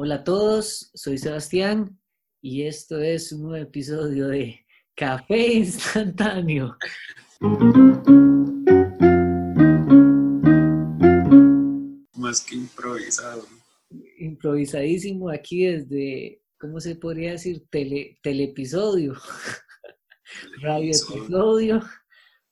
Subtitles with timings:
[0.00, 2.00] Hola a todos, soy Sebastián
[2.40, 4.64] y esto es un nuevo episodio de
[4.94, 6.78] Café Instantáneo.
[12.14, 13.44] Más que improvisado.
[14.20, 17.66] Improvisadísimo aquí desde, ¿cómo se podría decir?
[17.68, 19.14] Tele, teleepisodio.
[20.62, 21.82] Radio episodio.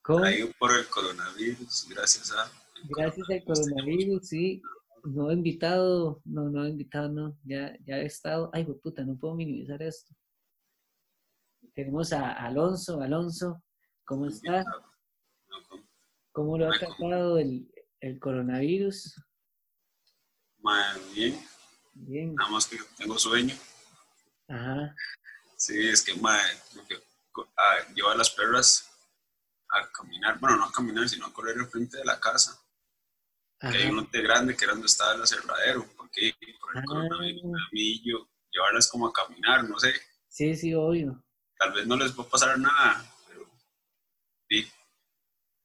[0.05, 2.51] Traído por el coronavirus, gracias a...
[2.89, 4.61] Gracias al coronavirus, sí.
[5.07, 7.39] No he invitado, no, no he invitado, no.
[7.45, 8.51] Ya, ya he estado.
[8.53, 10.15] Ay, puta, no puedo minimizar esto.
[11.75, 13.01] Tenemos a Alonso.
[13.01, 13.63] Alonso,
[14.05, 14.65] ¿cómo está?
[16.33, 17.71] ¿Cómo lo ha tratado el,
[18.01, 19.15] el coronavirus?
[21.15, 21.41] bien.
[21.95, 22.35] Bien.
[22.35, 23.55] Nada más que tengo sueño.
[24.49, 24.95] Ajá.
[25.57, 26.43] Sí, es que, madre,
[27.57, 28.91] a llevar a las perras
[29.71, 32.61] a caminar, bueno, no a caminar, sino a correr al frente de la casa.
[33.61, 36.85] Que hay un lote grande que era donde estaba el aserradero, porque por el Ah.
[36.87, 39.95] coronavirus, a mí yo, llevarlas como a caminar, no sé,
[40.29, 41.25] Sí, sí, obvio.
[41.59, 43.49] tal vez no les va a pasar nada, pero
[44.49, 44.63] sí.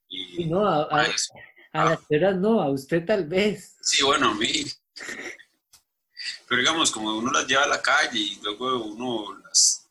[0.08, 1.28] Sí, Y, no, a, a- es-
[1.74, 3.76] a las perras no, a usted tal vez.
[3.82, 4.64] Sí, bueno, a mí.
[6.48, 9.90] Pero digamos, como uno las lleva a la calle y luego uno las.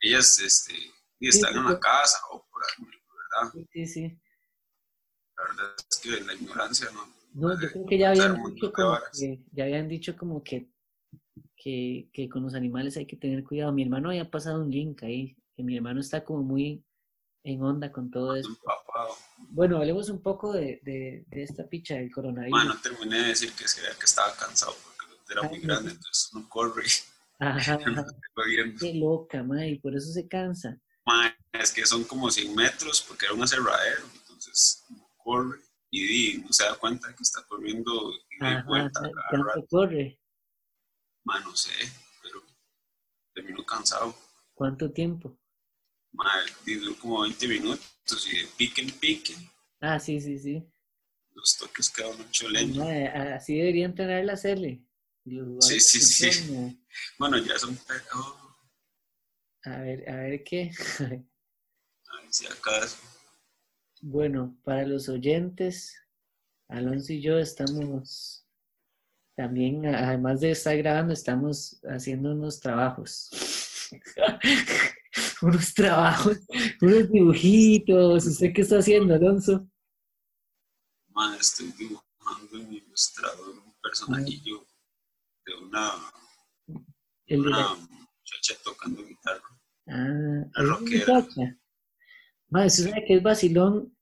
[0.00, 0.74] Ellas este,
[1.20, 1.72] están sí, en sí.
[1.72, 3.52] la casa o por ahí, ¿verdad?
[3.52, 4.20] Sí, sí, sí.
[5.38, 7.18] La verdad es que la ignorancia no.
[7.34, 10.68] No, yo creo que ya habían dicho como que, ya habían dicho como que,
[11.56, 13.72] que, que con los animales hay que tener cuidado.
[13.72, 16.84] Mi hermano había pasado un link ahí, que mi hermano está como muy
[17.44, 18.48] en onda con todo eso.
[18.48, 19.14] Empapado.
[19.50, 22.58] Bueno, hablemos un poco de, de, de esta picha del coronavirus.
[22.58, 26.30] Man, no terminé de decir que, que estaba cansado porque era muy Ay, grande, entonces
[26.34, 26.84] no corre.
[27.38, 27.78] Ajá.
[28.80, 30.76] Qué loca, ma, y por eso se cansa.
[31.06, 34.84] Man, es que son como 100 metros porque era un aserradero, entonces
[35.28, 40.20] corre y di, no se da cuenta que está corriendo y de vuelta ¿cuánto corre?
[41.24, 41.72] Man, no sé,
[42.22, 42.42] pero
[43.34, 44.14] termino cansado.
[44.54, 45.38] ¿Cuánto tiempo?
[46.12, 49.34] Man, y como 20 minutos y de pique en pique,
[49.80, 50.66] Ah, sí, sí, sí.
[51.34, 53.36] los toques uno hecho leña.
[53.36, 54.34] Así debería entrenar la.
[55.24, 56.84] Los Sí, sí, sí.
[57.18, 57.78] Bueno, ya son.
[58.14, 58.58] Oh,
[59.64, 59.74] ma.
[59.74, 60.72] A ver, a ver qué.
[60.98, 62.96] a ver si acaso.
[64.00, 65.96] Bueno, para los oyentes,
[66.68, 68.46] Alonso y yo estamos
[69.36, 73.30] también, además de estar grabando, estamos haciendo unos trabajos.
[75.42, 76.38] unos trabajos,
[76.80, 78.26] unos dibujitos.
[78.26, 79.68] ¿Usted qué está haciendo, Alonso?
[81.08, 84.64] Man, estoy dibujando en ilustrador un personajillo
[85.44, 85.92] de una,
[87.26, 89.42] de una muchacha tocando guitarra.
[89.88, 91.14] Ah, una rockera.
[91.14, 91.58] muchacha.
[92.50, 93.94] Ma, usted sabe que es vacilón.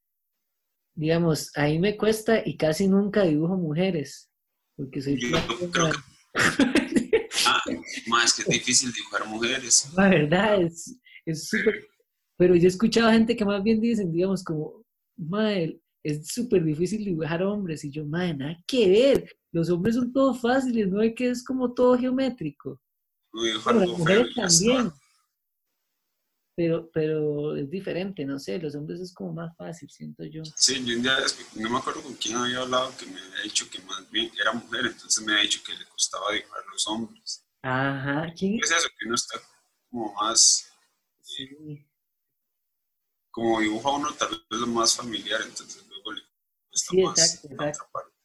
[0.95, 4.31] Digamos, a mí me cuesta y casi nunca dibujo mujeres.
[4.77, 5.91] Porque soy Yo creo ma.
[5.91, 7.29] que.
[7.47, 7.61] Ah,
[8.09, 9.91] más que es difícil dibujar mujeres.
[9.97, 11.87] La verdad es es súper.
[12.39, 14.85] Pero yo he escuchado gente que más bien dicen, digamos, como,
[15.17, 17.83] madre, es súper difícil dibujar hombres.
[17.85, 19.37] Y yo, madre, nada que ver.
[19.53, 22.81] Los hombres son todos fáciles, no es que es como todo geométrico.
[23.33, 24.87] No dibujar Bueno, las mujeres también.
[24.87, 24.99] está.
[26.57, 30.43] Pero, pero es diferente, no sé, los hombres es como más fácil, siento yo.
[30.57, 31.19] Sí, yo un día,
[31.57, 34.55] no me acuerdo con quién había hablado, que me había dicho que más bien era
[34.55, 37.45] mujer, entonces me había dicho que le costaba dibujar los hombres.
[37.61, 38.89] Ajá, ¿quién ¿Qué es eso?
[38.99, 39.39] Que uno está
[39.91, 40.73] como más,
[41.21, 41.87] Sí.
[43.31, 46.23] como dibuja uno tal vez lo más familiar, entonces luego le
[46.71, 47.83] cuesta Sí, más exacto, exacto.
[47.85, 48.17] otra parte.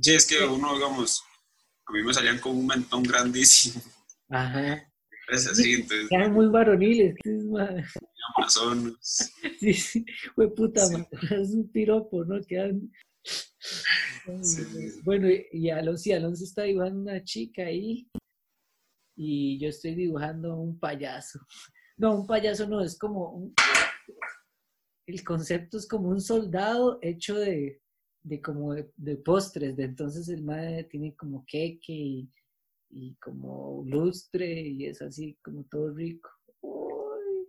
[0.00, 1.22] Sí, es que uno, digamos,
[1.84, 3.82] a mí me salían con un mentón grandísimo,
[4.30, 4.90] Ajá.
[5.28, 7.14] Es así, entonces, Quedan muy varoniles.
[7.24, 7.84] es ma-
[8.36, 9.32] amazonas.
[9.60, 10.04] Sí, sí,
[10.34, 10.96] fue puta, Sí.
[11.30, 12.40] es un piropo, ¿no?
[12.46, 12.90] Quedan...
[14.42, 14.62] Sí.
[15.04, 18.08] Bueno, y- y Alonso, y Alonso está dibujando una chica ahí
[19.16, 21.40] y yo estoy dibujando un payaso.
[21.96, 23.54] No, un payaso no, es como un...
[25.06, 27.80] El concepto es como un soldado hecho de,
[28.24, 32.30] de como de, de postres, de entonces el madre tiene como queque y,
[32.90, 36.30] y como lustre y es así como todo rico.
[36.60, 37.48] Uy.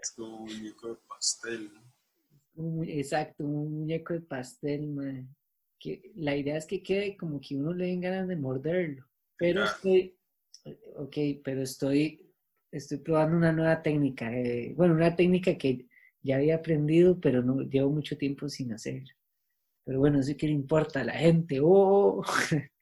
[0.00, 1.72] Es como un muñeco de pastel.
[1.74, 1.82] ¿no?
[2.54, 5.26] Un mu- exacto, un muñeco de pastel.
[5.80, 9.06] Que la idea es que quede como que uno le den ganas de morderlo.
[9.36, 9.76] Pero Claro.
[9.76, 10.16] estoy,
[10.96, 12.32] ok, pero estoy,
[12.72, 14.32] estoy probando una nueva técnica.
[14.36, 15.86] eh, bueno, una técnica que
[16.22, 19.04] ya había aprendido, pero no llevo mucho tiempo sin hacer.
[19.84, 21.60] Pero bueno, eso que le importa a la gente.
[21.62, 22.22] ¡Oh!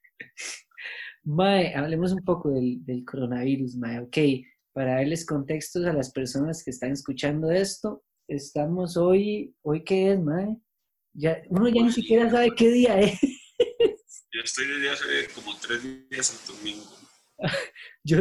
[1.26, 4.00] Mae, hablemos un poco del, del coronavirus, Mae.
[4.00, 4.17] Ok,
[4.73, 10.20] para darles contextos a las personas que están escuchando esto, estamos hoy, ¿hoy qué es,
[10.20, 10.56] Mae?
[11.14, 13.19] Ya, uno ya ni siquiera sabe qué día es.
[14.32, 16.96] Yo estoy desde hace como tres días en domingo.
[18.05, 18.19] yo,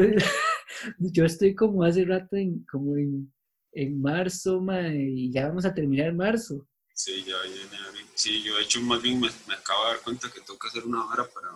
[0.97, 3.31] yo estoy como hace rato en, como en,
[3.73, 6.67] en marzo, y ya vamos a terminar marzo.
[6.93, 10.31] Sí, ya viene Sí, yo de hecho más bien me, me, acabo de dar cuenta
[10.31, 11.49] que tengo que hacer una hora para...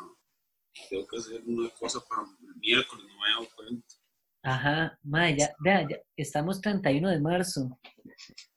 [0.90, 3.96] Tengo que hacer una cosa para el miércoles, no me he dado cuenta.
[4.42, 7.80] Ajá, ma, ya, vea, ya, estamos 31 de marzo.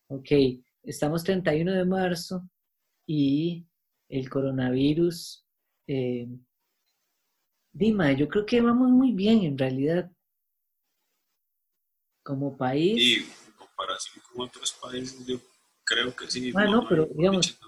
[0.08, 0.30] Ok,
[0.82, 2.48] estamos 31 de marzo
[3.06, 3.66] y
[4.08, 5.46] el coronavirus...
[5.86, 6.28] Eh,
[7.72, 10.10] Dima, yo creo que vamos muy bien en realidad.
[12.22, 12.98] Como país.
[13.00, 15.40] Y en comparación con otros países, yo
[15.82, 16.52] creo que sí.
[16.54, 17.58] Ah, no, pero digamos,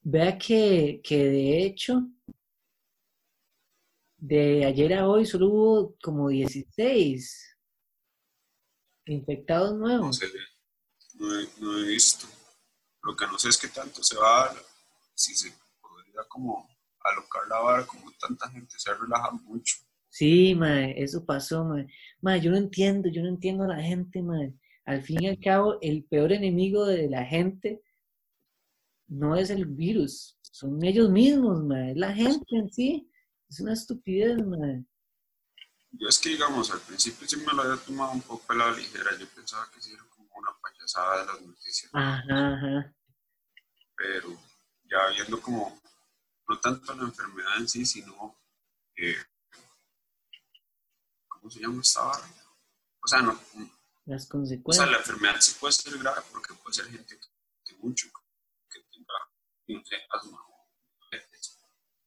[0.00, 2.08] vea que, que de hecho,
[4.22, 7.58] de ayer a hoy solo hubo como 16
[9.06, 10.20] infectados nuevos.
[11.14, 12.28] No, he, no he visto.
[13.02, 14.54] Lo que no sé es qué tanto se va a
[15.12, 16.68] si se podría como
[17.00, 19.74] alocar la vara, como tanta gente se relaja mucho.
[20.08, 21.88] Sí, mae, eso pasó, mae.
[22.20, 24.54] Mae, yo no entiendo, yo no entiendo a la gente, mae.
[24.84, 27.82] Al fin y al cabo, el peor enemigo de la gente
[29.08, 31.90] no es el virus, son ellos mismos, mae.
[31.90, 33.08] Es la gente en sí.
[33.52, 34.82] Es una estupidez, mae.
[35.90, 38.72] Yo es que, digamos, al principio sí me lo había tomado un poco a la
[38.72, 39.14] ligera.
[39.18, 41.90] Yo pensaba que sí era como una payasada de las noticias.
[41.92, 42.94] Ajá, ajá.
[43.94, 44.40] Pero
[44.84, 45.78] ya viendo como
[46.48, 48.40] no tanto la enfermedad en sí, sino,
[48.96, 49.22] eh,
[51.28, 52.26] ¿cómo se llama esta barra?
[53.04, 53.38] O sea, no,
[54.06, 54.82] las consecuencias.
[54.82, 57.20] O sea, la enfermedad sí puede ser grave porque puede ser gente
[57.66, 58.08] que mucho,
[58.70, 59.12] que tenga,
[59.68, 60.51] no sé, asma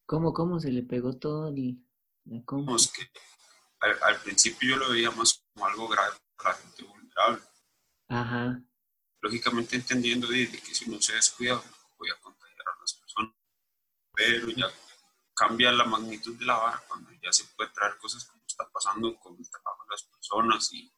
[0.06, 1.84] ¿Cómo, cómo se le pegó todo el,
[2.26, 2.44] la
[2.76, 3.10] Es que
[3.80, 7.42] al, principio yo lo veía más como algo grave para la gente vulnerable.
[8.08, 8.62] Ajá.
[9.22, 11.62] Lógicamente entendiendo de, que si uno se descuida,
[11.98, 12.16] voy a
[14.16, 14.68] pero ya
[15.34, 19.16] cambia la magnitud de la vara cuando ya se puede traer cosas como está pasando
[19.20, 20.92] con el trabajo de las personas y,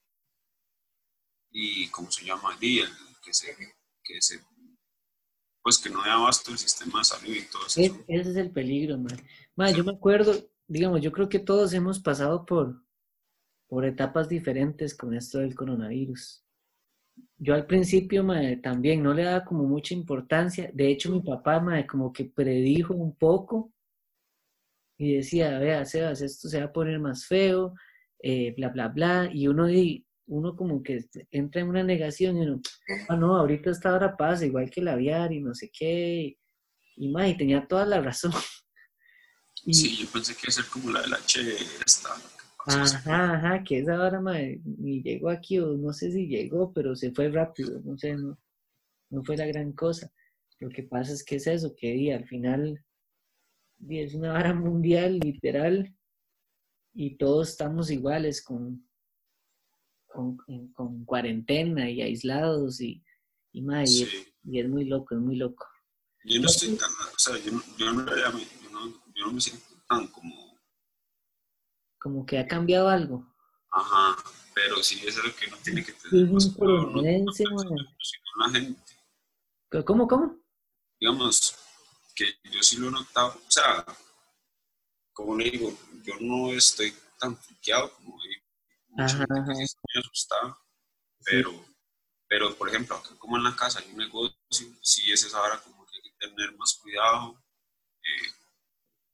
[1.50, 2.56] y ¿cómo se llama?
[2.62, 3.56] Y el que se,
[4.04, 4.46] que se,
[5.68, 7.82] pues que no dé abasto el sistema de salud y todo eso.
[8.08, 9.76] ese es el peligro, man.
[9.76, 10.34] Yo me acuerdo,
[10.66, 12.82] digamos, yo creo que todos hemos pasado por,
[13.68, 16.42] por etapas diferentes con esto del coronavirus
[17.38, 18.26] yo al principio
[18.62, 20.72] también no le daba como mucha importancia.
[20.74, 23.74] De hecho, mi papá como que predijo un poco
[24.98, 27.76] y decía, vea, Sebas, esto se va a poner más feo,
[28.20, 29.30] eh, bla, bla, bla.
[29.32, 29.68] Y uno,
[30.28, 32.62] uno como que entra en una negación y uno,
[33.10, 36.38] ah, no, ahorita esta hora pasa, igual que la aviar y no sé qué.
[36.96, 38.32] Y, más, y tenía toda la razón.
[39.72, 41.42] sí, yo pensé que iba a ser como la de la H
[41.86, 42.10] esta,
[42.70, 47.12] Ajá, ajá, que esa hora ni llegó aquí o no sé si llegó, pero se
[47.12, 48.38] fue rápido, no sé, no,
[49.10, 50.12] no fue la gran cosa.
[50.60, 52.84] Lo que pasa es que es eso, que al final
[53.88, 55.96] es una vara mundial, literal,
[56.94, 58.87] y todos estamos iguales con,
[60.08, 63.04] con, cuarentena y aislados y,
[63.52, 65.66] y, y, es, muy loco, es muy loco.
[66.26, 68.06] Yo no estoy tan, o sea, yo no, yo no,
[69.16, 70.48] yo no me siento tan como
[72.00, 73.26] como que ha cambiado algo.
[73.72, 74.16] Ajá,
[74.54, 76.30] pero sí, es lo que uno tiene que tener.
[76.56, 78.82] cuidado, no, la gente.
[79.86, 80.40] ¿Cómo, cómo?
[81.00, 81.56] Digamos,
[82.16, 83.86] que yo sí lo he notado, o sea,
[85.12, 88.18] como le digo, yo no estoy tan friqueado como
[88.98, 90.58] mucha gente estoy asustado,
[91.24, 91.66] pero,
[92.28, 94.36] pero por ejemplo, acá como en la casa hay un negocio,
[94.82, 97.44] sí es esa hora como que hay que tener más cuidado,
[98.04, 98.32] eh,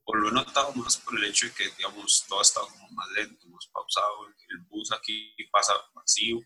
[0.06, 2.90] o lo he notado más por el hecho de que, digamos, todo ha estado como
[2.90, 6.40] más lento, más pausado, el bus aquí pasa vacío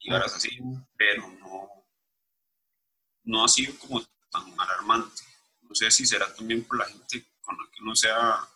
[0.00, 0.58] y ahora es así,
[0.96, 1.68] pero no,
[3.24, 4.00] no ha sido como
[4.30, 5.22] tan alarmante.
[5.62, 8.48] No sé si será también por la gente con la que uno sea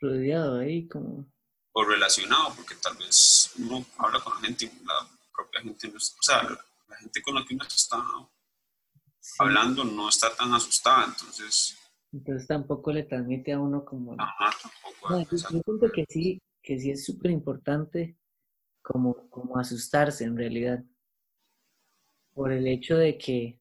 [0.00, 1.33] rodeado ahí como
[1.74, 6.42] o relacionado, porque tal vez uno habla con la gente, la propia gente, o sea,
[6.42, 8.02] la, gente con la que uno está
[9.38, 11.76] hablando no está tan asustada, entonces
[12.14, 14.14] entonces tampoco le transmite a uno como...
[14.18, 15.28] Ajá, tampoco.
[15.32, 18.16] yo, siento que sí, que sí es súper importante
[18.82, 20.84] como, como asustarse en realidad.
[22.32, 23.58] Por el hecho de que,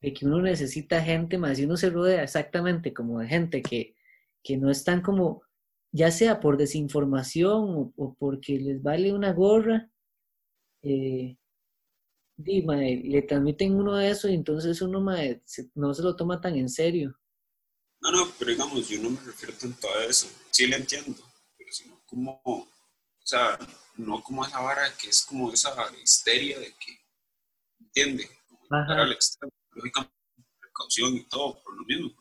[0.00, 3.94] de que uno necesita gente más y uno se rodea exactamente como de gente que,
[4.42, 5.42] que no están como,
[5.92, 9.90] ya sea por desinformación o, porque les vale una gorra,
[10.82, 11.36] eh,
[12.36, 15.00] le transmiten uno de eso y entonces uno
[15.74, 17.18] no se lo toma tan en serio.
[18.00, 20.28] No, no, pero digamos, yo no me refiero tanto a eso.
[20.50, 21.20] Sí le entiendo,
[21.56, 22.68] pero sino como, o
[23.24, 23.58] sea,
[23.96, 26.96] no como esa vara que es como esa histeria de que,
[27.80, 28.28] ¿entiende?
[28.46, 30.14] Como al extremo, lógicamente,
[30.60, 32.14] precaución y todo, por lo mismo.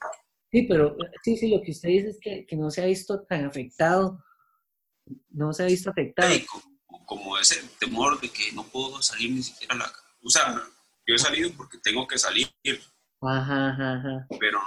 [0.51, 3.24] Sí, pero sí, sí, lo que usted dice es que, que no se ha visto
[3.24, 4.24] tan afectado,
[5.30, 6.34] no se ha visto afectado.
[6.86, 9.94] como, como, ese temor de que no puedo salir ni siquiera a la...
[10.24, 10.56] O sea,
[11.06, 12.50] yo he salido porque tengo que salir.
[13.22, 14.60] Ajá, ajá, Pero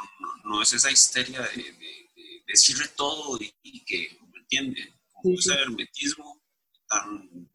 [0.44, 4.92] no, es esa histeria de, de, decirle todo y, que, ¿me entiende?
[5.12, 6.42] Como ese hermetismo
[6.88, 7.49] tan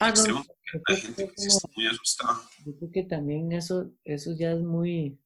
[0.00, 2.40] ah, extremo que la gente que está muy asustada.
[2.64, 5.18] Yo creo que también eso, eso ya es muy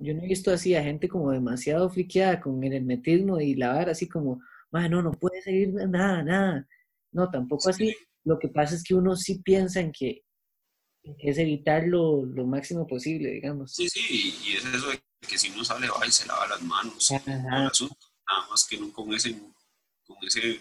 [0.00, 3.74] yo, no he visto así a gente como demasiado friqueada con el hermetismo y la
[3.74, 4.40] vara así como,
[4.72, 6.68] no, no puede seguir nada, nada.
[7.12, 7.94] No, tampoco así.
[8.24, 10.22] Lo que pasa es que uno sí piensa en que,
[11.18, 13.74] es evitarlo lo máximo posible, digamos.
[13.74, 16.62] Sí, sí, y es eso de que si uno sale va y se lava las
[16.62, 17.10] manos.
[17.26, 17.70] Nada
[18.50, 19.38] más que no con ese,
[20.06, 20.60] con ese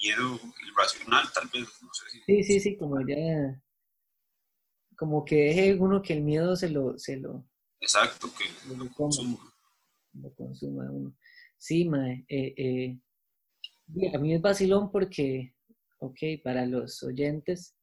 [0.00, 0.38] miedo
[0.68, 2.22] irracional, tal vez, no sé si.
[2.24, 3.60] Sí, sí, sí, como ya.
[4.96, 7.44] Como que deje uno que el miedo se lo, se lo,
[7.82, 9.38] Exacto, que lo, consuma.
[10.14, 11.14] Lo consuma uno.
[11.58, 12.24] Sí, mae.
[12.28, 15.54] Eh, eh, a mí es vacilón porque,
[15.98, 17.74] ok, para los oyentes,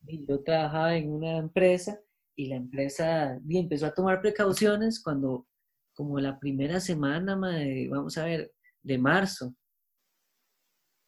[0.00, 2.00] yo trabajaba en una empresa
[2.34, 5.46] y la empresa empezó a tomar precauciones cuando,
[5.94, 9.54] como la primera semana, mae, vamos a ver, de marzo,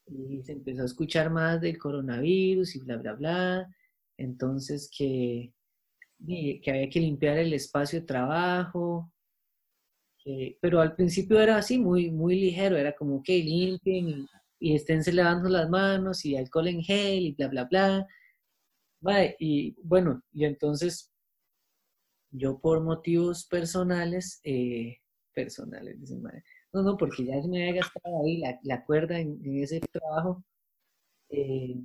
[0.07, 3.77] y se empezó a escuchar más del coronavirus y bla, bla, bla.
[4.19, 5.55] Entonces que
[6.27, 9.11] que había que limpiar el espacio de trabajo,
[10.61, 14.27] pero al principio era así, muy, muy ligero, era como que limpien y,
[14.59, 18.07] y esténse lavando las manos y alcohol en gel y bla, bla, bla.
[19.39, 21.11] y bueno, y entonces
[22.31, 24.99] yo por motivos personales, eh,
[25.35, 25.99] personales,
[26.73, 30.45] no, no, porque ya me había gastado ahí la, la cuerda en, ese trabajo,
[31.31, 31.77] eh,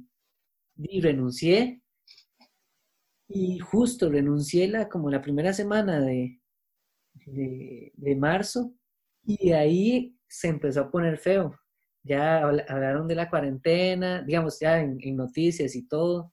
[0.77, 1.81] y renuncié
[3.27, 6.39] y justo renuncié la, como la primera semana de,
[7.25, 8.73] de, marzo
[9.23, 11.57] y ahí se empezó a poner feo.
[12.03, 16.31] Ya hablaron de la cuarentena, digamos, ya en, noticias y todo,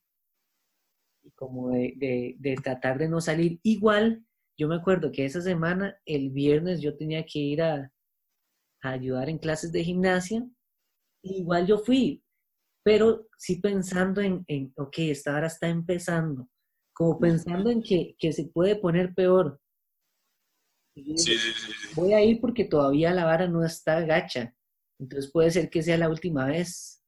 [1.22, 3.58] y como de, de, tratar de no salir.
[3.62, 4.22] Igual,
[4.58, 7.90] yo me acuerdo que esa semana, el viernes, yo tenía que ir a,
[8.82, 10.46] a ayudar en clases de gimnasia.
[11.22, 12.22] Igual yo fui,
[12.84, 16.50] pero sí pensando en, en ok, esta hora está empezando
[17.02, 19.60] como pensando en que, se puede poner peor.
[21.96, 24.54] Voy a ir porque todavía la vara no está gacha.
[25.00, 27.02] Entonces puede ser que sea la última vez.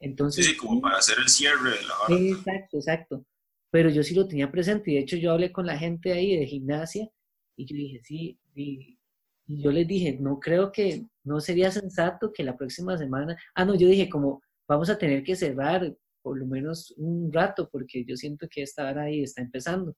[0.00, 2.20] Entonces, sí, como para hacer el cierre de la vara.
[2.20, 3.26] Exacto, exacto.
[3.70, 6.36] Pero yo sí lo tenía presente y de hecho yo hablé con la gente ahí
[6.36, 7.08] de gimnasia
[7.56, 8.98] y yo dije, sí, y,
[9.46, 13.64] y yo les dije, no creo que, no sería sensato que la próxima semana, ah,
[13.64, 18.02] no, yo dije como, vamos a tener que cerrar por lo menos un rato, porque
[18.06, 19.94] yo siento que esta hora ahí está empezando.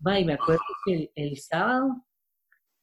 [0.00, 2.04] y me acuerdo que el, sábado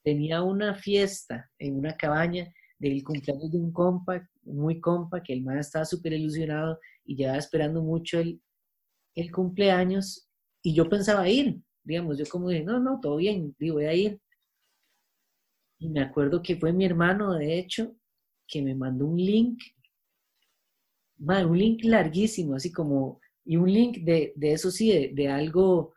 [0.02, 5.44] tenía una fiesta en una cabaña del cumpleaños de un compa, muy compa, que el
[5.44, 8.42] man estaba súper ilusionado y llevaba esperando mucho el,
[9.14, 10.30] el cumpleaños
[10.64, 13.94] y yo pensaba ir, digamos, yo como dije, no, no, todo bien, digo, voy a
[13.94, 14.22] ir.
[15.80, 17.94] Y me acuerdo que fue mi hermano, de hecho,
[18.48, 19.62] que me mandó un link
[21.22, 25.94] un link larguísimo, así como, y un link de, de eso sí, de, algo,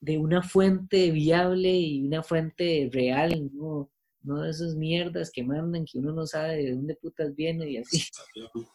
[0.00, 3.90] de una fuente viable y una fuente real, ¿no?
[4.22, 7.76] No de esas mierdas que mandan que uno no sabe de dónde putas viene y
[7.78, 8.04] así.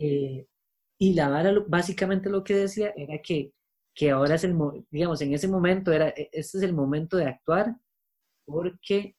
[0.00, 0.48] Eh,
[0.98, 3.52] y la vara, básicamente lo que decía era que,
[3.94, 4.58] que ahora es el,
[4.90, 7.76] digamos, en ese momento era, e, este es el momento de actuar
[8.44, 9.16] porque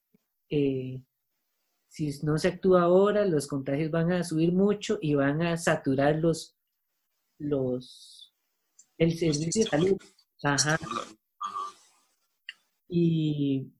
[0.50, 1.00] eh,
[1.96, 6.18] si no se actúa ahora, los contagios van a subir mucho y van a saturar
[6.18, 6.58] los,
[7.40, 8.36] los,
[8.98, 9.98] el servicio de salud.
[10.44, 10.78] Ajá.
[12.90, 13.72] Y,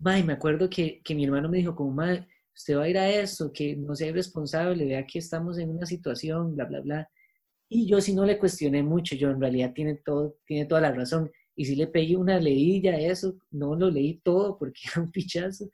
[0.00, 2.26] me acuerdo que, mi hermano me dijo, como, madre,
[2.56, 5.86] usted va a ir a eso, que no sea irresponsable, vea que estamos en una
[5.86, 7.10] situación, bla, bla, bla.
[7.68, 10.90] Y yo sí no le cuestioné mucho, yo en realidad tiene, todo, tiene toda la
[10.90, 11.30] razón.
[11.54, 15.12] Y si le pegué una leída a eso, no lo leí todo porque era un
[15.12, 15.70] pichazo.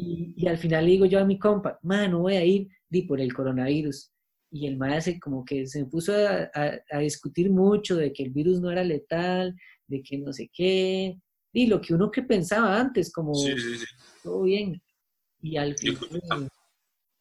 [0.00, 3.02] Y, al final le digo yo a mi compa, man, no voy a ir, di
[3.02, 4.12] por el coronavirus.
[4.50, 8.70] Y el maestro como que se puso a, discutir mucho de que el virus no
[8.70, 9.54] era letal,
[9.88, 11.18] de que no sé qué,
[11.52, 13.32] y lo que uno que pensaba antes, como
[14.22, 14.80] todo bien.
[15.40, 16.48] Y al final...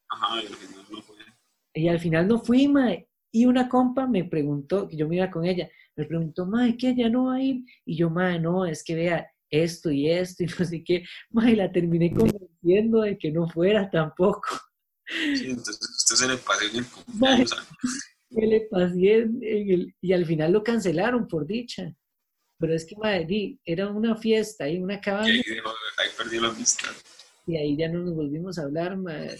[0.09, 0.41] Ajá,
[0.91, 1.15] no fue.
[1.73, 2.93] Y al final no fui, ma,
[3.31, 6.95] y una compa me preguntó, que yo me iba con ella, me preguntó, ma, ¿qué?
[6.95, 7.63] ¿Ya no va a ir?
[7.85, 11.55] Y yo, ma, no, es que vea, esto y esto y no sé qué, y
[11.55, 14.47] la terminé convenciendo de que no fuera tampoco.
[15.07, 17.67] Sí, entonces usted se le pasó en el cumpleaños.
[18.29, 21.95] Se le pasé en el, y al final lo cancelaron por dicha.
[22.59, 25.31] Pero es que, madre, era una fiesta y una cabaña.
[25.31, 25.59] Y ahí,
[25.97, 26.91] ahí perdí la amistad.
[27.45, 29.37] Y ahí ya no nos volvimos a hablar, madre.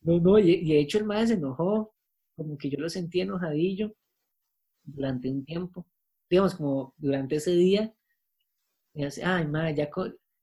[0.00, 1.94] No, no, y, de hecho el madre se enojó,
[2.36, 3.94] como que yo lo sentí enojadillo
[4.84, 5.86] durante un tiempo.
[6.30, 7.92] Digamos, como durante ese día,
[8.94, 9.90] y así, ay, madre, ya,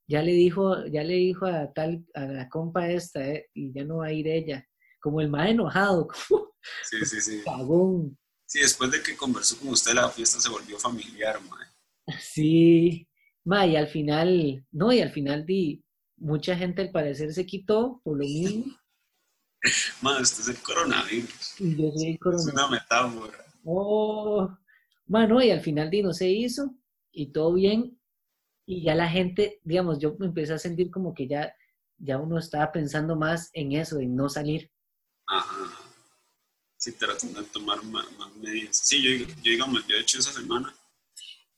[0.08, 3.84] ya le dijo, ya le dijo a tal, a la compa esta, eh, y ya
[3.84, 4.66] no va a ir ella.
[5.00, 6.52] Como el más enojado, como
[6.84, 7.42] sí, sí, sí.
[7.46, 8.18] cagón.
[8.46, 12.18] Sí, después de que conversó con usted, la fiesta se volvió familiar, mae.
[12.20, 13.08] Sí,
[13.46, 15.84] ma, y al final, no, y al final di,
[16.18, 18.66] mucha gente al parecer se quitó por lo mismo.
[20.02, 21.56] Ma, este es el coronavirus.
[21.60, 22.48] Yo soy el coronavirus.
[22.48, 23.46] Es una metáfora.
[23.66, 24.50] Oh,
[25.06, 26.74] bueno, y al final di, no se hizo,
[27.12, 27.99] y todo bien,
[28.70, 31.52] y ya la gente, digamos, yo me empecé a sentir como que ya,
[31.98, 34.72] ya uno estaba pensando más en eso, en no salir.
[35.26, 35.76] Ajá.
[36.78, 38.78] Sí, tratando de tomar más, medidas.
[38.78, 40.72] Sí, yo, yo, digamos, yo he hecho esa semana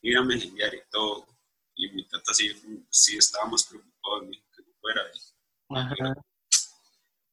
[0.01, 1.27] ir a mejenguear y todo,
[1.75, 2.49] y mi tata sí,
[2.89, 5.01] sí estaba más preocupado de mí que no fuera.
[5.71, 6.13] Ajá.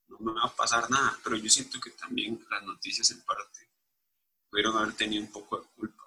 [0.09, 3.71] No me va a pasar nada, pero yo siento que también las noticias en parte
[4.51, 5.98] pudieron haber tenido un poco de culpa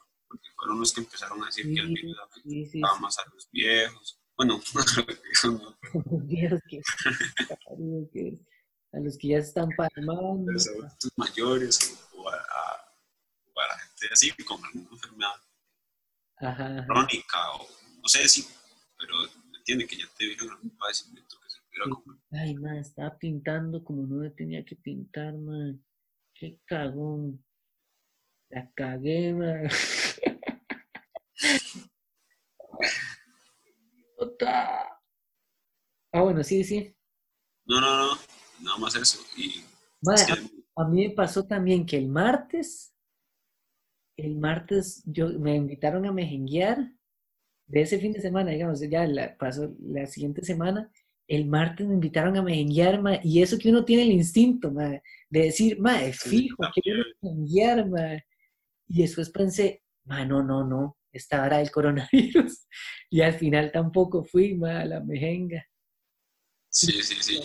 [0.62, 4.20] fueron los que empezaron a decir que el virus afectaba más a los viejos.
[4.38, 6.82] Bueno, a los viejos que,
[8.92, 10.52] a los que ya están palmando.
[10.52, 12.36] A los adultos mayores o a,
[13.56, 15.34] la gente así con alguna enfermedad
[16.38, 17.68] ajá, crónica o
[18.02, 18.48] no sé si,
[18.98, 19.14] pero
[19.56, 22.20] entiende que ya te vieron algún padecimiento que se pudiera comer.
[22.32, 25.84] Ay, man, estaba pintando como no me tenía que pintar, man.
[26.34, 27.44] Qué cagón.
[28.50, 29.34] La cagué,
[34.22, 34.88] man.
[36.14, 36.96] Ah, bueno, sí, sí.
[37.66, 38.18] No, no, no,
[38.62, 39.20] nada más eso.
[39.38, 39.64] Y
[40.76, 42.94] a, mí me pasó también que el martes,
[44.18, 46.92] el martes yo, me invitaron a mejenguear
[47.68, 50.92] de ese fin de semana, digamos, ya la, pasó la siguiente semana,
[51.28, 55.80] el martes me invitaron a mejenguear, y eso que uno tiene el instinto, de decir,
[55.80, 58.22] ma, es fijo, quiero mejenguear, ma.
[58.90, 62.68] Y después pensé, ma, no, no, no, esta hora del coronavirus.
[63.14, 65.68] Y al final tampoco fui a la mejenga.
[66.70, 67.42] Sí, sí, sí.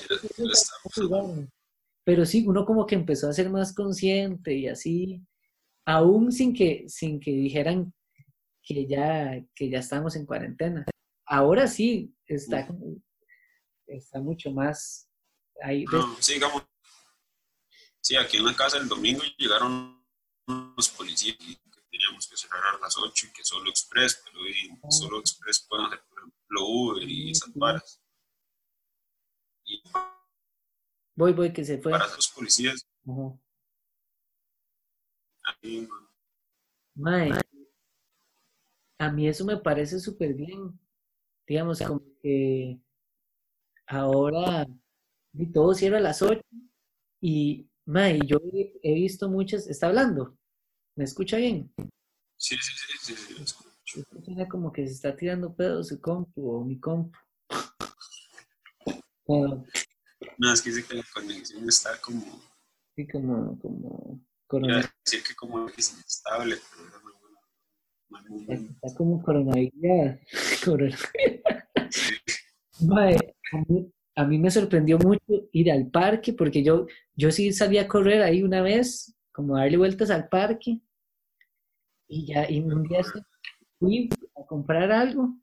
[2.05, 5.21] Pero sí, uno como que empezó a ser más consciente y así,
[5.85, 7.93] aún sin que, sin que dijeran
[8.63, 10.87] que ya, que ya estamos en cuarentena.
[11.27, 12.69] Ahora sí está,
[13.89, 15.09] está mucho más
[15.61, 15.85] ahí.
[16.21, 16.63] sí, digamos,
[18.01, 20.01] sí, aquí en la casa el domingo llegaron
[20.77, 21.37] los policías
[21.97, 26.01] teníamos que cerrar a las 8 y que solo Express, pero solo Express pueden hacer,
[26.09, 28.03] por ejemplo, Uber y esas varas.
[29.65, 29.83] Y
[31.15, 31.93] voy, voy, que se fue.
[31.93, 32.87] Para los policías.
[38.99, 40.79] a mí eso me parece súper bien.
[41.47, 42.79] Digamos, como que
[43.87, 44.67] ahora
[45.53, 46.41] todo cierra a las 8
[47.21, 48.39] y, mae, yo
[48.83, 50.37] he visto muchas, está hablando.
[50.97, 51.73] ¿Me escucha bien?
[52.39, 54.03] Sí, sí, sí, sí, sí, lo escucho.
[54.25, 57.19] Suena como que se está tirando pedos su compu o mi compu.
[59.29, 59.63] No,
[60.53, 62.25] es que dice que la conexión está como...
[62.95, 63.59] Sí, como...
[63.61, 64.91] como coronavirus.
[65.05, 67.13] decir que como es inestable, pero era muy
[68.47, 68.71] buena.
[68.83, 69.75] Está como coronavirus.
[72.81, 77.53] Vale, a, mí, a mí me sorprendió mucho ir al parque porque yo, yo sí
[77.53, 80.81] sabía correr ahí una vez, como darle vueltas al parque
[82.09, 83.03] y ya, y un día
[83.79, 85.37] fui a comprar algo,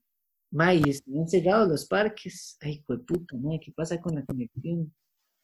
[0.52, 2.58] ma, y están cerrados los parques.
[2.62, 4.94] Ay, pues puta, ma, ¿qué pasa con la conexión?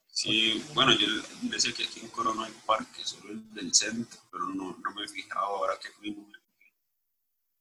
[0.07, 1.07] Sí, bueno, yo
[1.43, 5.03] decía que aquí en Corona hay parques, solo el del centro, pero no, no me
[5.03, 6.39] he fijado ahora que fui, no me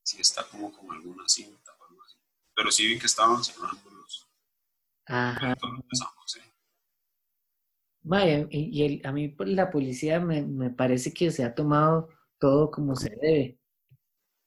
[0.09, 2.17] si está como con alguna cinta o algo así.
[2.55, 4.27] Pero sí vi que estaban cerrando los.
[5.05, 5.55] Ajá.
[8.01, 12.71] Vaya, y, el, a mí la policía me, me parece que se ha tomado todo
[12.71, 13.59] como se debe.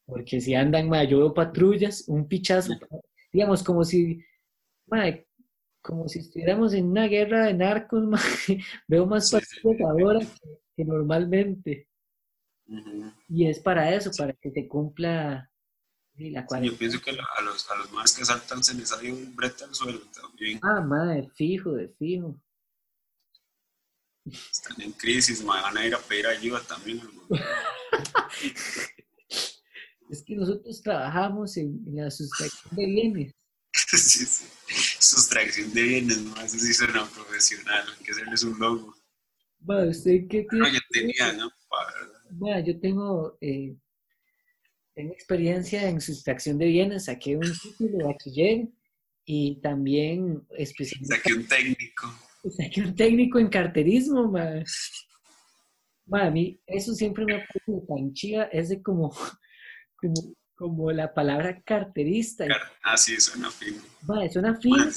[0.07, 2.75] Porque si andan, ma, yo veo patrullas, un pichazo,
[3.33, 4.23] digamos, como si,
[4.87, 5.05] ma,
[5.81, 8.21] como si estuviéramos en una guerra de narcos, ma,
[8.89, 10.21] veo más patrullas ahora
[10.77, 11.89] que, normalmente.
[13.29, 15.49] Y es para eso, para que se cumpla
[16.15, 19.35] la yo pienso que a los, a los más que saltan se les sale un
[19.35, 20.61] brete al suelo también.
[20.63, 22.37] Ah, madre, fijo, de fijo.
[24.25, 27.01] Están en crisis, me van a ir a pedir ayuda también.
[30.11, 33.33] es que nosotros trabajamos en, la sustracción de bienes.
[33.73, 34.45] sí, sí.
[35.01, 38.95] Sustracción de bienes, no, eso sí suena profesional, hay que hacerles un logo.
[39.59, 40.67] Bueno, ¿usted qué tiene?
[40.67, 41.51] No, yo tenía, ¿no?
[42.31, 43.77] Bueno, yo tengo, eh,
[44.95, 48.69] tengo experiencia en sustracción de bienes, saqué un título de bachiller
[49.25, 51.17] y también especialmente...
[51.17, 52.32] Saqué un técnico.
[52.51, 54.63] Saqué un técnico en carterismo, ma.
[56.07, 59.11] ma a mí eso siempre me ha parecido tan chiva, es de como,
[59.97, 62.47] como, como la palabra carterista.
[62.83, 63.81] ah, sí, suena fino.
[64.03, 64.91] Ma, suena fino.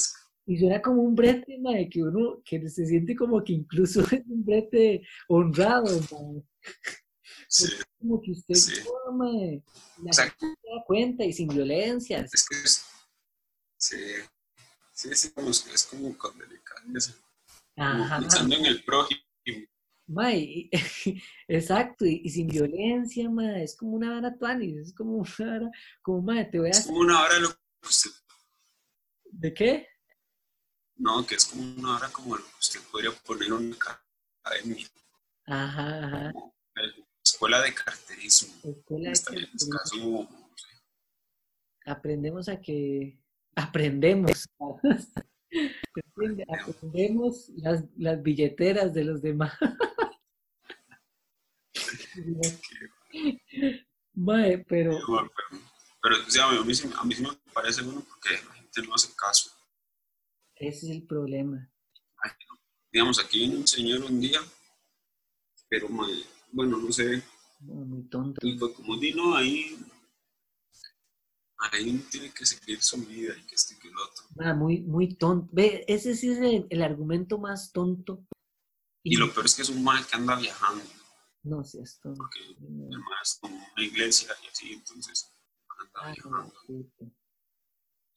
[0.48, 4.02] Y suena como un brete, ma, de que uno que se siente como que incluso
[4.12, 6.42] es un brete honrado, ma.
[7.48, 7.72] Sí.
[8.00, 8.84] Como que usted sí.
[8.84, 9.30] toma,
[10.04, 12.20] la se da cuenta y sin violencia.
[12.32, 12.86] Es que es,
[13.78, 13.98] sí,
[14.92, 17.14] sí, sí, como, es como con delicadeza.
[17.78, 18.20] Ajá.
[18.20, 19.22] Pensando en el prójimo.
[20.08, 20.32] Ma,
[21.48, 26.50] exacto, y, sin violencia, es como una vara tuanis, es como una vara, como, ma,
[26.50, 26.72] te voy a...
[26.72, 28.12] Es como una vara lo que usted...
[29.32, 29.88] ¿De qué?
[30.98, 34.88] No, que es como una hora como usted podría poner una academia.
[35.48, 36.34] Ajá, ajá.
[37.24, 38.54] escuela de carterismo.
[38.64, 39.78] Escuela de carterismo.
[39.78, 40.30] Caso,
[41.86, 43.20] Aprendemos a que...
[43.56, 44.48] Aprendemos.
[46.48, 49.52] Aprendemos las, las billeteras de los demás.
[54.14, 54.92] Mae, pero...
[54.92, 55.30] pero...
[56.06, 59.12] Pero, o sea, a, mí, a mí me parece bueno porque la gente no hace
[59.16, 59.50] caso.
[60.56, 61.68] Ese es el problema.
[62.92, 64.40] Digamos, aquí viene un señor un día,
[65.68, 65.88] pero
[66.52, 67.24] bueno, no sé.
[67.60, 68.40] muy tonto.
[68.46, 69.76] Y pues como Dino, ahí,
[71.58, 74.26] ahí uno tiene que seguir su vida y que este que el otro.
[74.40, 75.50] Ah, muy, muy tonto.
[75.54, 76.40] Ve, ese sí es
[76.70, 78.26] el, argumento más tonto.
[79.04, 80.84] Y, lo peor es que es un mal que anda viajando.
[81.44, 82.18] No sé, es tonto.
[82.18, 85.32] Porque además es como una iglesia y así, entonces
[85.80, 86.54] anda ah, viajando.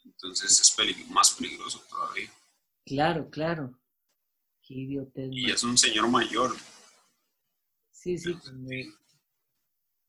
[0.05, 2.33] Entonces es más peligroso todavía.
[2.85, 3.79] Claro, claro.
[4.63, 5.29] Qué idiotez.
[5.33, 6.57] Y es un señor mayor.
[7.91, 8.35] Sí, sí.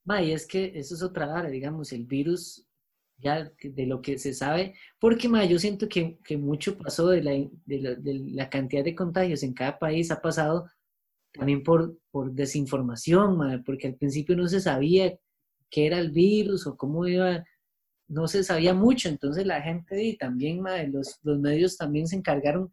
[0.05, 2.68] y es que eso es otra área, digamos, el virus,
[3.19, 7.31] ya de lo que se sabe, porque ma, yo siento que, mucho pasó de la,
[7.65, 10.67] de, la, cantidad de contagios en cada país, ha pasado
[11.33, 15.17] también por, por desinformación, ma, porque al principio no se sabía
[15.69, 17.43] qué era el virus o cómo iba
[18.09, 22.71] no se sabía mucho, entonces la gente y también los, los, medios también se encargaron.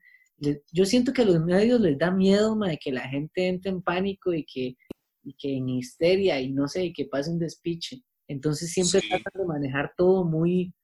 [0.73, 3.83] Yo siento que a los medios les da miedo de que la gente entre en
[3.83, 4.77] pánico y que,
[5.23, 8.03] y que en histeria y no sé, y que pase un despiche.
[8.29, 10.75] Entonces siempre tratan de manejar todo muy,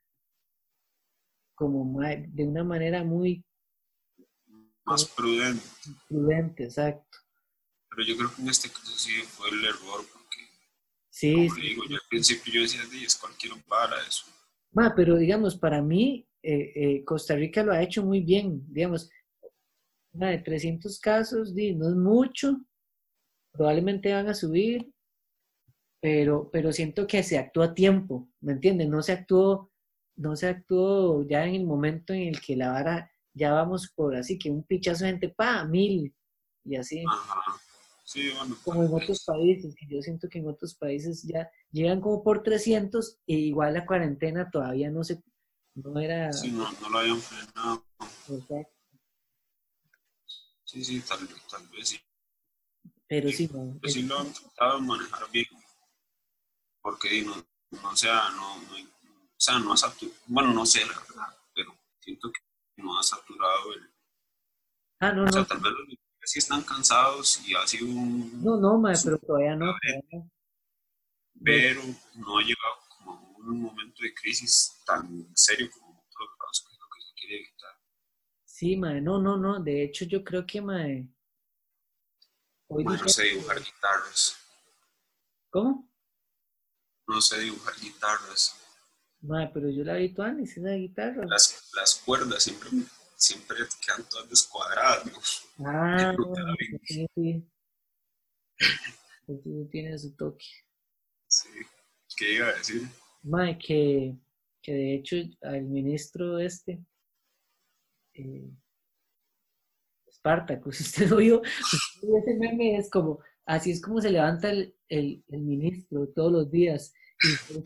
[1.55, 3.45] como de una manera muy...
[4.85, 5.63] Más prudente.
[6.09, 7.19] Prudente, exacto.
[7.91, 10.41] Pero yo creo que en este caso sí fue el error, porque,
[11.11, 14.33] sí, como digo, yo al principio yo decía, es cualquier para eso
[14.97, 18.63] pero digamos, para mí, eh, eh, Costa Rica lo ha hecho muy bien.
[18.73, 19.11] Digamos,
[20.13, 22.59] de 300 casos, no es mucho,
[23.53, 24.92] probablemente van a subir,
[26.03, 28.89] pero, pero siento que se actuó a tiempo, ¿me entiendes?
[28.89, 29.71] No se actuó,
[30.17, 34.17] no se actuó ya en el momento en el que la vara, ya vamos por
[34.17, 36.13] así que un pichazo de gente, pa, mil,
[36.65, 37.05] y así.
[38.65, 42.43] como en otros países, y yo siento que en otros países ya llegan como por
[42.43, 45.23] 300 e igual la cuarentena todavía no se,
[45.75, 46.33] no era...
[46.33, 47.87] Sí, no, no lo habían frenado.
[48.29, 48.75] Exacto.
[50.65, 52.01] Sí, sí, tal, tal vez sí.
[53.07, 53.79] Pero sí, no.
[53.81, 55.47] Pues sí lo han tratado de manejar bien.
[56.83, 57.35] Porque no,
[57.71, 61.75] no, sea, no, no, o sea, no ha saturado, bueno, no sé la verdad, pero
[62.01, 62.41] siento que
[62.83, 63.91] no ha saturado el...
[65.01, 65.47] Ah, no, o sea, no.
[65.47, 68.43] tal vez los sí están cansados y ha sido un...
[68.43, 69.67] No, no, ma, pero todavía no.
[69.67, 70.31] Todavía
[71.45, 71.83] pero
[72.15, 76.73] no ha llegado como a un momento de crisis tan serio como otros lados, que
[76.73, 77.81] es lo que se quiere evitar.
[78.45, 81.09] Sí, mae, no, no, no, de hecho yo creo que, mae...
[82.69, 84.37] Hoy no sé dibujar guitarras.
[85.51, 85.92] ¿Cómo?
[87.13, 88.57] No sé dibujar guitarras.
[89.21, 91.27] Mae, pero yo la vi toda ni esa guitarra.
[91.27, 92.71] Las, las cuerdas siempre,
[93.17, 95.67] siempre quedan todas descuadradas, ¿no?
[95.67, 96.15] Ah,
[96.87, 97.47] sí, sí.
[99.71, 100.47] Tiene su toque.
[101.27, 101.51] Sí,
[102.17, 102.89] ¿qué iba a decir?
[103.25, 104.17] Mae, que,
[104.63, 106.83] que de hecho al ministro este,
[108.15, 108.51] eh,
[110.11, 115.23] Spartacus, usted lo vio, ese meme es como, así es como se levanta el, el,
[115.29, 116.95] el ministro todos los días,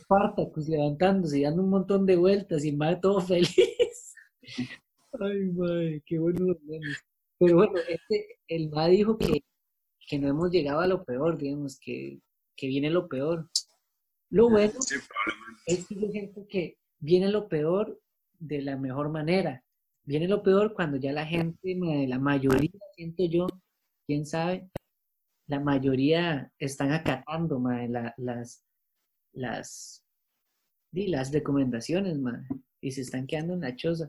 [0.00, 4.14] Spartacus levantándose y dando un montón de vueltas y el todo feliz.
[5.18, 6.56] Ay, mae, qué bueno
[7.38, 9.42] Pero bueno, este, el mae dijo que,
[10.06, 12.20] que no hemos llegado a lo peor, digamos, que
[12.56, 13.48] que viene lo peor.
[14.30, 14.74] Lo bueno
[15.66, 18.00] es que yo siento que viene lo peor
[18.38, 19.62] de la mejor manera.
[20.04, 23.46] Viene lo peor cuando ya la gente, la mayoría, siento yo,
[24.06, 24.68] quién sabe,
[25.46, 27.60] la mayoría están acatando
[28.16, 28.64] las,
[29.36, 30.04] las,
[30.90, 32.44] di las recomendaciones, ma,
[32.80, 34.08] y se están quedando en la choza.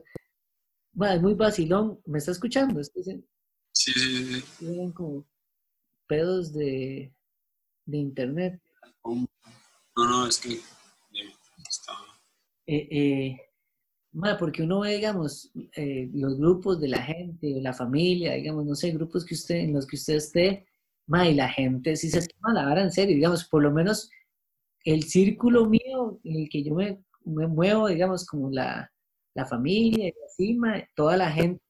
[0.94, 2.00] Ma, es muy vacilón.
[2.06, 2.80] ¿Me está escuchando?
[2.80, 3.22] Es que se-
[3.72, 4.44] Sí, sí, sí.
[4.58, 5.24] tienen como
[6.08, 7.12] pedos de,
[7.86, 8.60] de internet.
[9.04, 9.28] No,
[9.96, 10.60] no, es que.
[11.10, 11.32] dime,
[11.68, 11.92] está-
[12.66, 13.36] Eh, eh,
[14.12, 18.74] ma, porque uno ve, digamos, eh, los grupos de la gente, la familia, digamos, no
[18.74, 20.66] sé, grupos que usted, en los que usted esté,
[21.06, 24.10] ma, y la gente sí se esquema la vara en serio, digamos, por lo menos
[24.94, 28.90] el círculo mío en el que yo me, me muevo, digamos, como la,
[29.34, 31.62] la familia y así, ma, toda la gente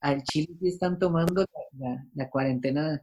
[0.00, 3.02] al Chile sí están tomando la, la- la cuarentena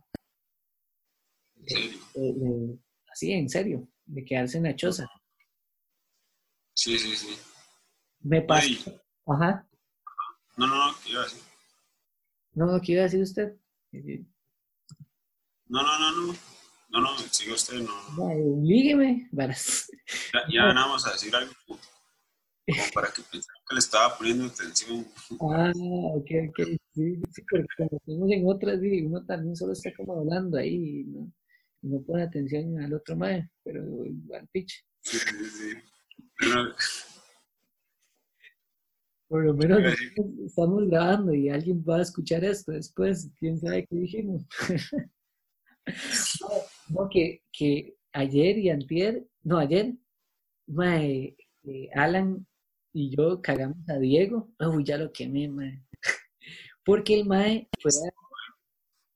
[1.68, 2.80] eh, eh,
[3.12, 5.08] así, en serio, de quedarse en la choza.
[6.74, 7.36] Sí, sí, sí.
[8.22, 8.68] Me pasa.
[9.28, 9.68] Ajá.
[10.58, 11.42] No, no, no, ¿qué iba a decir?
[12.54, 13.54] No, ¿qué iba a decir usted?
[15.68, 16.34] No, no, no, no.
[16.94, 17.92] No, no, sigue usted, no.
[19.32, 19.92] varas.
[20.32, 21.80] Ya, ya nada más a decir algo como,
[22.94, 25.08] para que pensara que le estaba poniendo atención.
[25.42, 26.68] Ah, ok, ok.
[26.94, 31.04] Sí, sí, porque como estamos en otras, uno también solo está como hablando ahí, y
[31.06, 31.34] ¿no?
[31.82, 34.86] Y no pone atención al otro mae, pero igual, pitch.
[35.02, 35.78] Sí, sí, sí.
[39.28, 39.82] Por lo menos
[40.46, 44.46] estamos grabando y alguien va a escuchar esto después, quién sabe qué dijimos.
[46.90, 49.94] no, que, que ayer y antier, no, ayer,
[50.68, 52.46] mae, eh, Alan
[52.94, 54.50] y yo cagamos a Diego.
[54.60, 55.84] Uy, ya lo quemé, mae.
[56.86, 57.70] Porque el mae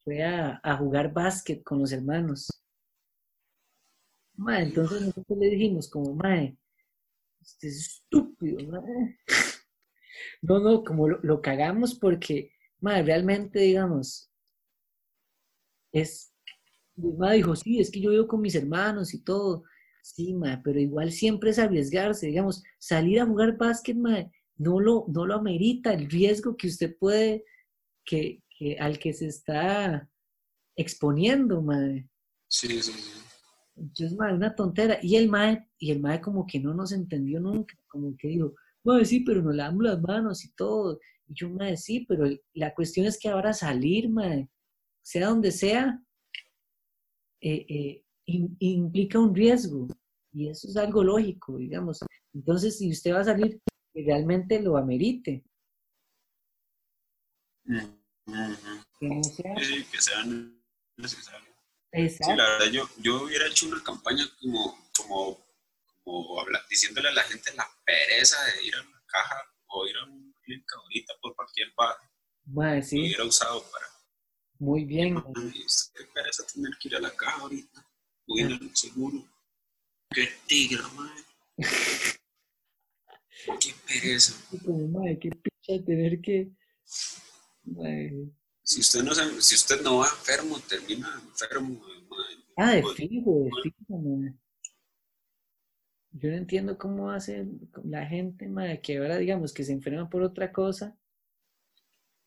[0.03, 2.47] fue a, jugar básquet con los hermanos.
[4.36, 6.58] Mae, entonces nosotros le dijimos como, mae,
[7.41, 9.19] este es estúpido, mae.
[10.41, 14.32] No, no, como lo, lo cagamos porque, mae, realmente, digamos,
[15.91, 16.34] es,
[16.97, 19.63] mi mamá dijo, sí, es que yo vivo con mis hermanos y todo.
[20.01, 25.05] Sí, mae, pero igual siempre es arriesgarse, digamos, salir a jugar básquet, mae, no lo,
[25.07, 27.43] no lo amerita el riesgo que usted puede,
[28.05, 30.10] que, que al que se está
[30.75, 32.07] exponiendo, mae.
[32.47, 33.21] sí, sí, sí.
[33.75, 34.97] Entonces, mae, una tontera.
[35.03, 38.55] Y el mae, y el mae como que no nos entendió nunca, como que dijo,
[38.83, 40.99] mae, sí, pero nos lavamos las manos y todo.
[41.27, 44.49] Y yo, mae, sí, pero la cuestión es que ahora salir, mae,
[45.03, 46.01] sea donde sea,
[47.41, 49.88] eh, eh, im- implica un riesgo.
[50.34, 52.00] Y eso es algo lógico, digamos.
[52.34, 53.60] Entonces, si usted va a salir,
[53.93, 55.43] que realmente lo amerite.
[57.65, 57.78] Mm,
[58.28, 58.84] ujú.
[59.00, 59.56] Que no sea...
[59.58, 60.23] Sí, sí, que sea
[60.97, 61.47] necesario.
[61.91, 62.36] Sí, Exacto.
[62.36, 65.38] la verdad, yo, yo hubiera hecho una campaña como, como,
[66.04, 69.36] como diciéndole a la gente la pereza de ir a la caja
[69.67, 71.73] o ir a una clínica ahorita por cualquier.
[72.45, 73.86] Mae, Lo sí, hubiera usado para.
[74.59, 75.13] Muy bien.
[75.15, 75.23] mae.
[75.35, 77.85] Ay, es que pereza tener que ir a la caja ahorita.
[78.27, 79.23] Voy a ir al seguro.
[80.09, 81.23] Qué tigre, madre.
[83.59, 84.33] Qué pereza.
[84.89, 86.51] Mae, qué picha tener que...
[88.63, 91.79] Si usted no, se- si usted no va enfermo, termina enfermo.
[92.09, 92.43] madre.
[92.57, 94.33] Ah, de Pues, fijo, de fijo, mae.
[96.11, 97.45] Yo no entiendo cómo hace
[97.83, 100.97] la gente, mae, que ahora digamos que se enferma por otra cosa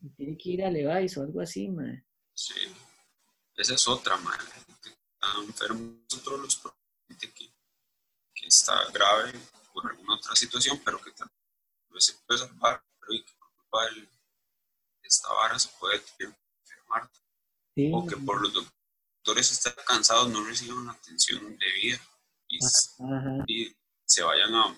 [0.00, 2.04] y tiene que ir a Levi's o algo así, mae.
[2.40, 2.54] Sí.
[3.54, 4.48] Esa es otra, madre.
[4.66, 9.38] Está enfermo es otro de los que, que está grave
[9.74, 11.30] por alguna otra situación, pero que tal
[11.90, 14.08] vez se puede salvar, pero y que por culpa de
[15.02, 17.10] esta vara se puede enfermar.
[17.74, 22.00] Sí, O que por los doctores están cansados, no reciban la atención debida
[22.48, 23.44] y, Ajá.
[23.48, 23.76] y
[24.06, 24.74] se vayan a,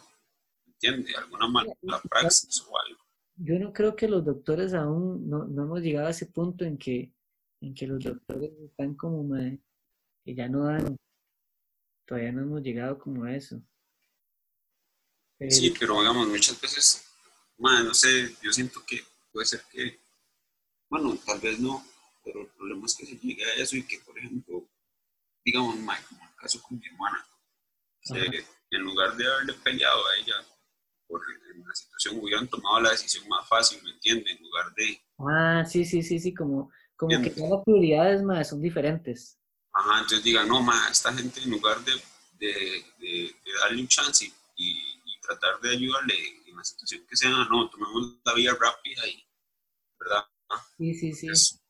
[0.66, 1.14] ¿entiende?
[1.14, 1.72] Alguna mala
[2.10, 3.00] praxis o algo.
[3.36, 6.76] Yo no creo que los doctores aún no, no hemos llegado a ese punto en
[6.76, 7.12] que,
[7.62, 9.58] en que los doctores están como, mae,
[10.24, 10.96] que ya no dan,
[12.06, 13.62] todavía no hemos llegado como a eso.
[15.38, 17.04] Pero- Sí, pero digamos, muchas veces,
[17.58, 19.00] man, no sé, yo siento que
[19.32, 19.98] puede ser que,
[20.88, 21.84] bueno, tal vez no,
[22.24, 24.68] pero el problema es que se llegue a eso y que, por ejemplo,
[25.44, 27.24] digamos, man, como el caso con mi hermana,
[28.02, 30.34] se- en lugar de haberle peleado a ella
[31.06, 31.20] por
[31.66, 34.32] la situación, hubieran tomado la decisión más fácil, ¿me entiende?
[34.32, 36.70] En lugar de, Ah, sí, sí, sí, sí, como,
[37.02, 37.50] como que Entiendo.
[37.50, 39.38] ya las prioridades, mae, son diferentes.
[39.72, 41.92] ajá, entonces digan, no, ma, esta gente en lugar de,
[42.38, 46.14] de, de- de darle un chance y, y- tratar de ayudarle
[46.46, 49.24] en la situación que sea, no, tomemos la vía rápida y,
[49.98, 50.24] ¿verdad?
[50.76, 51.60] Sí, sí, sí, Pues,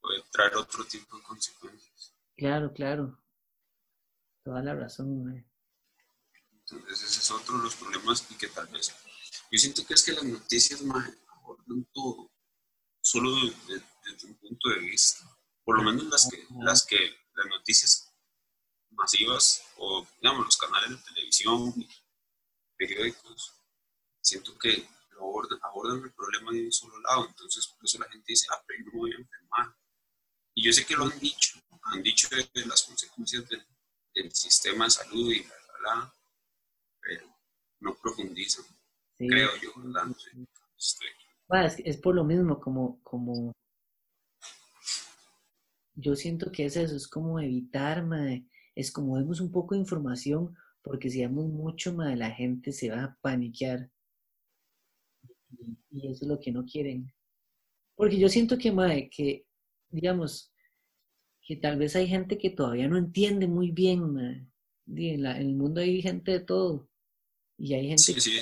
[0.00, 2.14] puede traer otro tipo de consecuencias.
[2.36, 3.18] claro, claro.
[4.44, 5.44] Toda la razón, mae.
[6.52, 8.94] Entonces ese es otro de los problemas y que tal vez,
[9.50, 12.30] yo siento que es que las noticias ma, abordan todo,
[13.00, 15.24] solo de- desde un punto de vista,
[15.64, 16.98] por lo menos las que, las que,
[17.34, 18.12] las noticias
[18.90, 21.74] masivas o digamos los canales de televisión
[22.76, 23.54] periódicos,
[24.20, 24.86] siento que
[25.18, 28.62] abordan, abordan, el problema de un solo lado, entonces por eso la gente dice, ah,
[28.66, 29.76] pero yo me voy a enfermar.
[30.54, 33.64] Y yo sé que lo han dicho, han dicho de, las consecuencias del,
[34.32, 36.14] sistema de salud y la, la, la,
[37.00, 37.32] pero
[37.80, 38.64] no profundizan,
[39.16, 40.08] creo yo, ¿verdad?
[41.84, 43.52] es, por lo mismo, como, como
[46.00, 48.06] yo siento que es eso, es como evitar,
[48.74, 52.90] es como vemos un poco de información, porque si damos mucho, madre, la gente se
[52.90, 53.90] va a paniquear.
[55.90, 57.12] Y, eso es lo que no quieren.
[57.96, 59.44] Porque yo siento que, madre, que,
[59.90, 60.52] digamos,
[61.42, 64.46] que tal vez hay gente que todavía no entiende muy bien, madre.
[64.86, 66.88] En, el mundo hay gente de todo.
[67.58, 68.40] Y hay gente que, sí,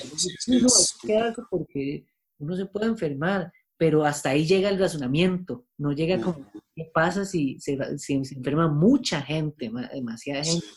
[0.61, 2.05] no, es porque
[2.37, 6.45] uno se puede enfermar, pero hasta ahí llega el razonamiento, no llega como,
[6.77, 10.67] ¿qué pasa si se, si se enferma mucha gente, demasiada gente?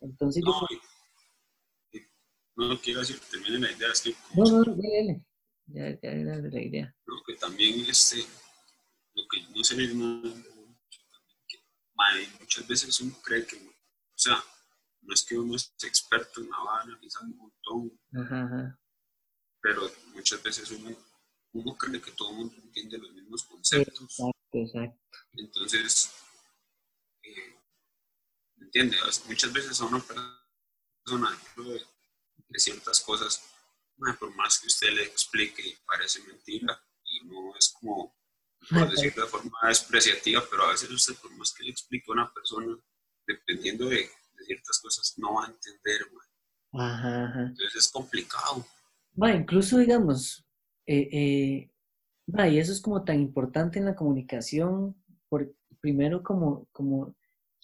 [0.00, 0.66] Entonces no,
[2.56, 4.16] no, quiero decir que termine la idea, es que...
[4.34, 5.24] No, no, dale,
[6.02, 6.92] era la idea.
[7.06, 8.16] No, que también este,
[9.14, 9.94] lo que no se le
[12.40, 14.42] muchas veces uno cree que, o sea,
[15.02, 18.80] no es que uno es experto en la vara, un montón, ajá, ajá.
[19.60, 19.82] pero
[20.14, 20.96] muchas veces uno
[21.52, 24.02] uno cree que todo el mundo entiende los mismos conceptos.
[24.02, 25.07] Exacto, exacto.
[25.32, 26.12] Entonces,
[27.22, 27.56] eh,
[28.60, 29.24] ¿entiendes?
[29.26, 33.42] Muchas veces a una persona de, ciertas cosas,
[34.18, 38.14] por más que usted le explique, parece mentira y no es como,
[38.70, 42.12] por decirlo de forma despreciativa, pero a veces usted, por más que le explique a
[42.12, 42.76] una persona,
[43.26, 44.10] dependiendo de,
[44.46, 46.00] ciertas cosas, no va a entender.
[46.72, 48.66] Ajá, Entonces es complicado.
[49.20, 50.46] Va, incluso, digamos,
[50.86, 51.70] eh, eh
[52.28, 54.94] y eso es como tan importante en la comunicación,
[55.28, 57.14] por, primero como, como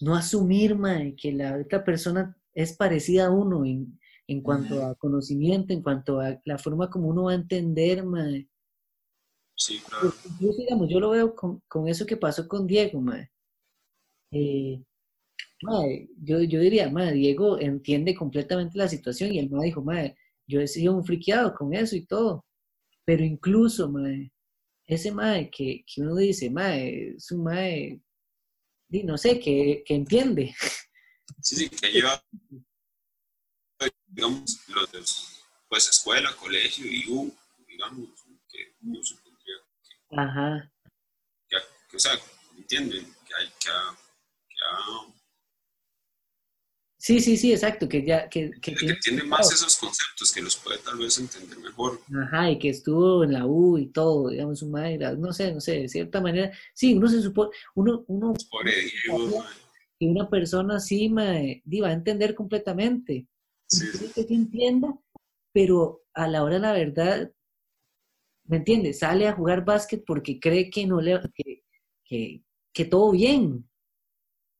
[0.01, 0.77] no asumir
[1.17, 6.19] que la otra persona es parecida a uno en, en cuanto a conocimiento, en cuanto
[6.19, 8.03] a la forma como uno va a entender.
[9.55, 10.13] Sí, claro.
[10.25, 13.03] Incluso, digamos, yo lo veo con, con eso que pasó con Diego.
[14.31, 14.83] Eh,
[16.17, 19.83] yo, yo diría, Diego entiende completamente la situación y el ma dijo,
[20.47, 22.45] yo he sido un friqueado con eso y todo.
[23.05, 24.31] Pero incluso, mae,
[24.87, 28.01] ese mae que, que uno dice, mae, es un mae,
[28.89, 30.55] no sé, que, que entiende.
[31.41, 32.23] Sí, sí, que lleva,
[34.07, 34.99] digamos, los de,
[35.67, 37.35] pues escuela, colegio y U,
[37.67, 38.09] digamos,
[38.47, 40.71] que uno supondría que, Ajá.
[41.49, 41.57] Que,
[41.89, 42.13] que, o sea,
[42.57, 43.71] entienden que hay que,
[44.49, 44.55] que
[47.05, 48.27] Sí, sí, sí, exacto, que ya...
[48.27, 52.01] Que, que, tiene, más esos conceptos, que los puede tal vez entender mejor.
[52.23, 55.61] Ajá, y que estuvo en la U y todo, digamos, su madre, no sé, no
[55.61, 58.03] sé, de cierta manera, sí, uno se supone, uno...
[58.07, 58.33] uno
[59.99, 63.27] que una persona así mae, va a entender completamente.
[63.67, 63.85] Sí.
[64.15, 64.99] Que entienda,
[65.53, 67.31] pero a la hora de la verdad,
[68.45, 68.97] ¿me entiendes?
[68.97, 71.21] Sale a jugar básquet porque cree que no le...
[71.35, 71.63] que,
[72.03, 72.41] que,
[72.73, 73.69] que todo bien,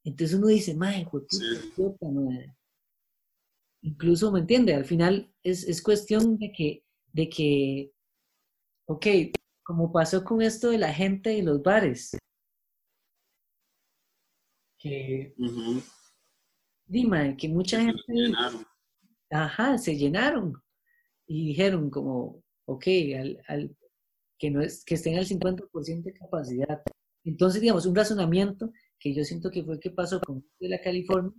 [0.06, 1.08] entonces uno dice, madre,
[1.76, 2.56] puta, madre.
[3.82, 4.76] Incluso, ¿me entiende?
[4.76, 7.92] Al final es, cuestión de que, de que,
[8.88, 9.06] ok,
[9.64, 12.16] como pasó con esto de la gente y los bares,
[14.78, 15.34] que,
[16.86, 18.66] dime, que mucha gente, se llenaron.
[19.32, 20.54] ajá, se llenaron
[21.26, 22.86] y dijeron como, ok,
[23.48, 23.76] al,
[24.38, 26.84] que, no es, que estén al 50% de capacidad.
[27.24, 31.32] Entonces, digamos, un razonamiento que yo siento que fue que pasó con la California,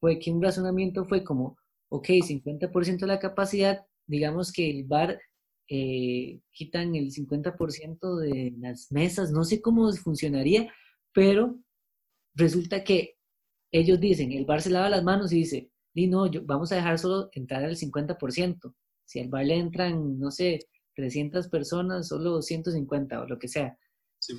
[0.00, 1.56] fue que un razonamiento fue como,
[1.88, 5.20] ok, 50% de la capacidad, digamos que el bar
[5.68, 10.72] eh, quitan el 50% de las mesas, no sé cómo funcionaría,
[11.12, 11.58] pero
[12.34, 13.16] resulta que
[13.72, 16.76] ellos dicen, el bar se lava las manos y dice, y no, yo, vamos a
[16.76, 18.74] dejar solo entrar al 50%.
[19.04, 20.60] Si al bar le entran, no sé,
[20.94, 23.78] 300 personas, solo 150 o lo que sea.
[24.18, 24.34] Sí,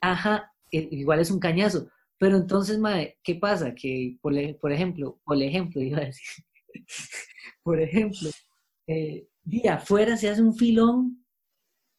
[0.00, 1.88] Ajá, igual es un cañazo.
[2.18, 3.74] Pero entonces, mae, ¿qué pasa?
[3.74, 6.44] Que, por, por ejemplo, por ejemplo, iba a decir,
[7.62, 8.30] por ejemplo,
[8.86, 11.24] eh, día afuera se hace un filón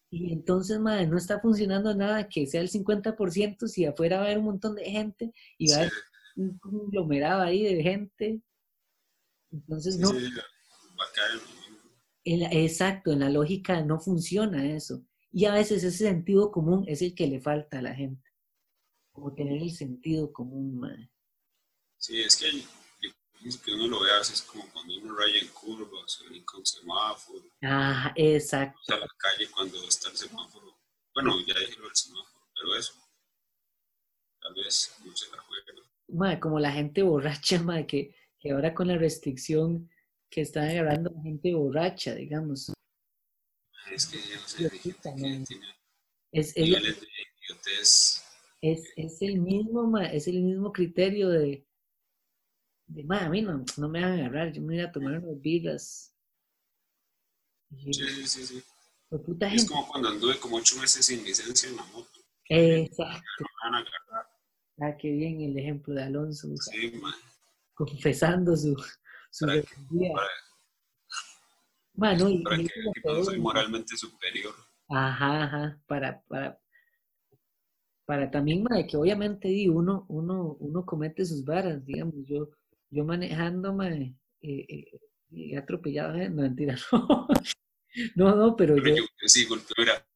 [0.09, 4.26] y entonces, madre, no está funcionando nada que sea el 50% si afuera va a
[4.28, 5.91] haber un montón de gente y va a haber
[6.38, 8.41] un conglomerado ahí de gente.
[9.51, 10.11] Entonces, no.
[12.24, 15.03] exacto, en la lógica no funciona eso.
[15.32, 18.27] Y a veces ese sentido común es el que le falta a la gente
[19.18, 21.09] como tener el sentido común, madre.
[21.97, 22.51] Sí, es que
[23.63, 27.43] que uno lo ve así, es como cuando uno raya en curvas, o con semáforo.
[27.63, 28.80] Ah, exacto.
[28.89, 30.78] O la calle cuando está el semáforo.
[31.15, 32.93] Bueno, ya dije lo del semáforo, pero eso.
[34.39, 35.65] Tal vez no se la juega.
[36.09, 39.89] Madre, como la gente borracha, madre, que, que ahora con la restricción
[40.30, 42.72] que están agarrando a gente borracha, digamos.
[43.91, 44.70] Es que yo no sé,
[46.34, 48.27] es, es,
[48.62, 51.66] el mismo, es el mismo criterio de,
[52.88, 55.41] de a mí no, no me van a agarrar, yo me voy a tomar unas
[55.41, 56.14] birras.
[57.76, 58.45] Sí, sí, sí.
[58.45, 58.64] sí.
[59.51, 62.20] es como cuando anduve como ocho meses sin licencia en la moto.
[62.49, 63.45] Exacto.
[64.80, 66.47] Ah, qué bien el ejemplo de Alonso.
[66.58, 67.14] Sí, man.
[67.74, 68.76] Confesando su,
[69.32, 69.68] su para que,
[71.93, 74.53] bueno, y, para que, que soy moralmente superior.
[74.88, 76.62] Ajá, ajá, para, para,
[78.08, 82.49] para también, de que obviamente uno, uno, uno comete sus varas, digamos, yo,
[82.89, 84.86] yo manejando, eh, eh,
[85.30, 87.28] he atropellado, no mentira, no,
[88.16, 90.08] no, no pero, pero yo, yo, sí, cultura,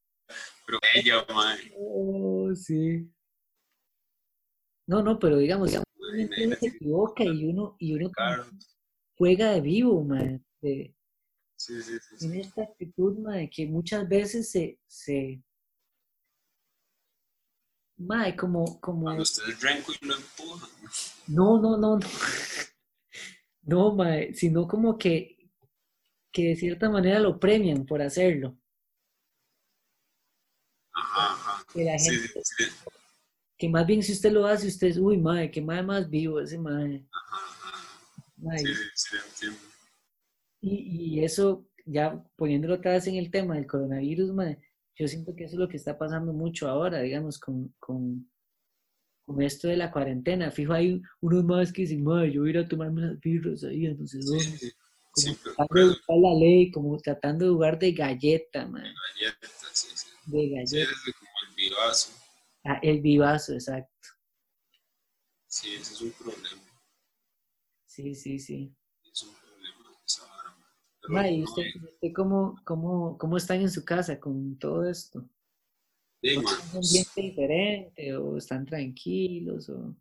[0.65, 1.73] pero ella, madre.
[1.77, 3.11] Oh, sí.
[4.87, 8.09] No, no, pero digamos, digamos uno se equivoca y uno, y uno
[9.17, 10.95] juega de vivo, man, de,
[11.57, 15.43] Sí, sí, sí, en esta actitud, madre, que muchas veces se, se
[18.01, 19.03] madre, como, como...
[19.03, 20.67] Cuando usted es renco y lo empuja.
[21.27, 22.07] No, no, no, no.
[23.63, 25.37] No, madre, sino como que,
[26.31, 28.57] que de cierta manera lo premian por hacerlo.
[30.93, 31.65] Ajá, ajá.
[31.73, 32.63] Que la gente, sí, sí.
[33.57, 36.39] Que más bien si usted lo hace, usted es, uy, madre, que madre más vivo
[36.39, 37.05] ese madre.
[37.11, 38.57] Ajá, ajá.
[38.57, 39.59] sí, sí, entiendo.
[40.61, 44.31] Y, y, eso, ya poniéndolo otra vez en el tema del coronavirus,
[44.95, 48.29] yo siento que eso es lo que está pasando mucho ahora, digamos, con, con,
[49.25, 50.51] con esto de la cuarentena.
[50.51, 53.63] Fijo, hay unos más que dicen, madre, yo voy a ir a tomarme las birras
[53.63, 54.71] ahí, entonces, sí,
[55.11, 58.83] como tratando de buscar la ley, como tratando de jugar de galleta, man.
[58.83, 58.89] De
[59.25, 60.07] galleta, sí, sí.
[60.25, 60.91] De galleta.
[61.05, 62.11] Sí, como el vivazo.
[62.63, 64.09] Ah, el vivazo, exacto.
[65.47, 66.61] Sí, ese es un problema.
[67.87, 68.73] Sí, sí, sí.
[71.11, 75.27] Es un ¿y usted, cómo, cómo, cómo, están en su casa con todo esto?
[76.21, 79.69] Sí, ¿Es un ambiente diferente o están tranquilos?
[79.69, 79.95] O...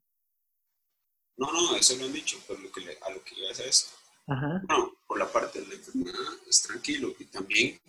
[1.37, 3.97] No, no, eso lo han dicho, pero lo que a lo que iba es esto.
[4.27, 4.63] Ajá.
[4.69, 7.81] No, por la parte de la enfermedad es tranquilo y también,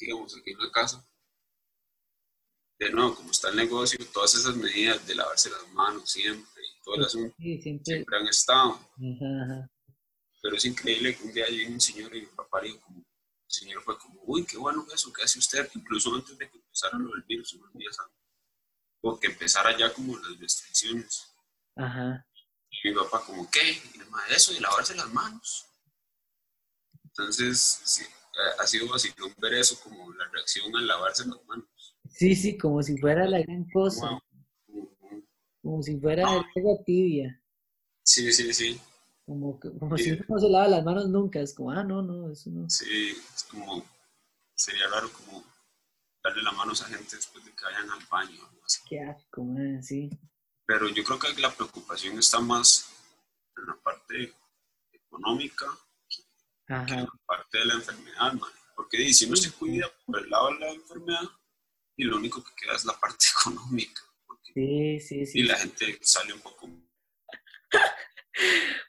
[0.00, 1.04] digamos, aquí en la casa,
[2.78, 6.82] de nuevo, como está el negocio, todas esas medidas de lavarse las manos siempre y
[6.84, 8.72] todo el asunto siempre, han estado.
[8.72, 9.70] Ajá, ajá.
[10.44, 13.04] Pero es increíble que un día llegue un señor y mi papá dijo como, el
[13.46, 16.98] señor fue como, uy, qué bueno eso que hace usted, incluso antes de que empezara
[16.98, 18.20] lo del virus, unos días antes,
[19.00, 21.34] o que empezara ya como las restricciones.
[21.76, 22.28] Ajá.
[22.70, 23.72] Y mi papá como, ¿qué?
[23.72, 25.66] Y además eso, y lavarse las manos.
[27.04, 28.04] Entonces, sí,
[28.58, 31.96] ha sido vacilón ver eso como la reacción al lavarse las manos.
[32.10, 34.20] Sí, sí, como si fuera la gran cosa.
[35.62, 37.42] Como si fuera el agua tibia.
[38.02, 38.78] Sí, sí, sí.
[39.26, 42.50] Como, como si no se lava las manos nunca, es como, ah, no, no, eso
[42.50, 42.68] no.
[42.68, 43.82] Sí, es como,
[44.54, 45.42] sería raro como
[46.22, 48.40] darle las manos a gente después de que vayan al baño.
[48.64, 48.80] Así.
[48.86, 50.10] Qué asco, man, sí.
[50.66, 52.90] Pero yo creo que la preocupación está más
[53.56, 54.34] en la parte
[54.92, 55.66] económica
[56.08, 56.22] que,
[56.66, 58.50] en la parte de la enfermedad, man.
[58.76, 61.30] Porque si uno se cuida por el lado de la enfermedad,
[61.96, 64.02] y lo único que queda es la parte económica.
[64.52, 65.40] Sí, sí, sí.
[65.40, 66.68] Y la gente sale un poco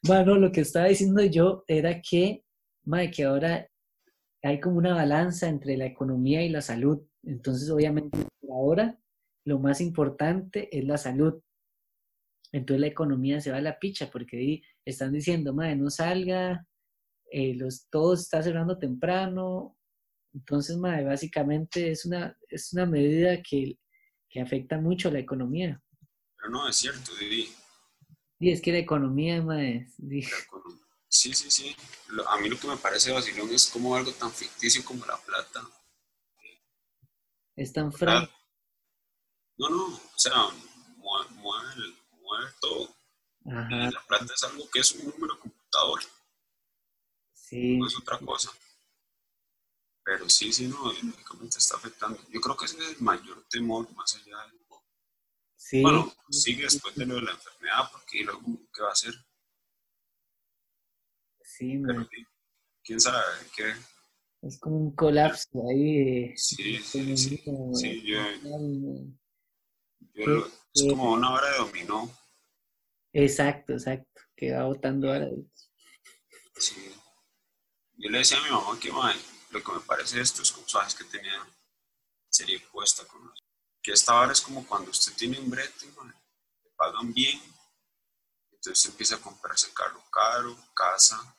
[0.04, 2.43] bueno, lo que estaba diciendo yo era que,
[2.84, 3.68] madre, que ahora
[4.43, 7.02] hay como una balanza entre la economía y la salud.
[7.24, 8.18] Entonces, obviamente,
[8.50, 8.98] ahora
[9.46, 11.41] lo más importante es la salud.
[12.52, 16.66] Entonces la economía se va a la picha porque están diciendo, madre, no salga,
[17.32, 19.78] eh, los, todo está cerrando temprano.
[20.34, 23.78] Entonces, madre, básicamente es una, es una medida que,
[24.30, 25.82] que afecta mucho a la economía.
[26.38, 27.48] Pero no, es cierto, Didi.
[28.40, 29.60] Y es que la economía, más.
[31.08, 31.76] Sí, sí, sí.
[32.28, 35.66] A mí lo que me parece vacilón es como algo tan ficticio como la plata.
[37.56, 38.30] Es tan frágil.
[39.58, 40.34] No, no, o sea,
[40.98, 41.30] mueve,
[42.22, 42.94] mueve, todo.
[43.46, 43.92] Ajá.
[43.92, 46.02] la plata es algo que es un número computador.
[47.34, 47.78] Sí.
[47.78, 48.52] No es otra cosa.
[50.04, 52.20] Pero sí, sí, no, lógicamente está afectando.
[52.30, 54.64] Yo creo que ese es el mayor temor, más allá de
[55.74, 58.41] bueno, sigue después de lo de la enfermedad, porque luego,
[58.74, 59.13] ¿qué va a hacer?
[61.41, 61.82] Sí,
[62.84, 63.24] ¿Quién sabe
[63.55, 63.74] qué?
[64.41, 66.38] Es como un colapso ahí.
[66.38, 67.43] Sí, sí, sí.
[67.74, 68.22] sí yo,
[70.13, 72.11] yo es como una hora de dominó.
[73.13, 74.22] Exacto, exacto.
[74.36, 75.30] Que va botando ahora.
[76.57, 76.93] Sí.
[77.97, 81.05] Yo le decía a mi mamá que lo que me parece de estos cosas que
[81.05, 81.47] tenía
[82.30, 83.45] sería puesta con los
[83.86, 87.40] que esta hora es como cuando usted tiene un brete, le pagan bien,
[88.52, 91.38] entonces empieza a comprarse carro caro, casa,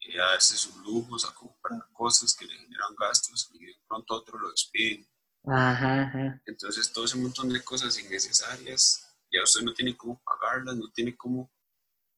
[0.00, 4.14] eh, a darse sus lujos, a comprar cosas que le generan gastos y de pronto
[4.14, 5.06] otro lo despiden.
[5.44, 6.42] Ajá, ajá.
[6.46, 11.14] Entonces todo ese montón de cosas innecesarias, ya usted no tiene cómo pagarlas, no tiene
[11.14, 11.52] cómo,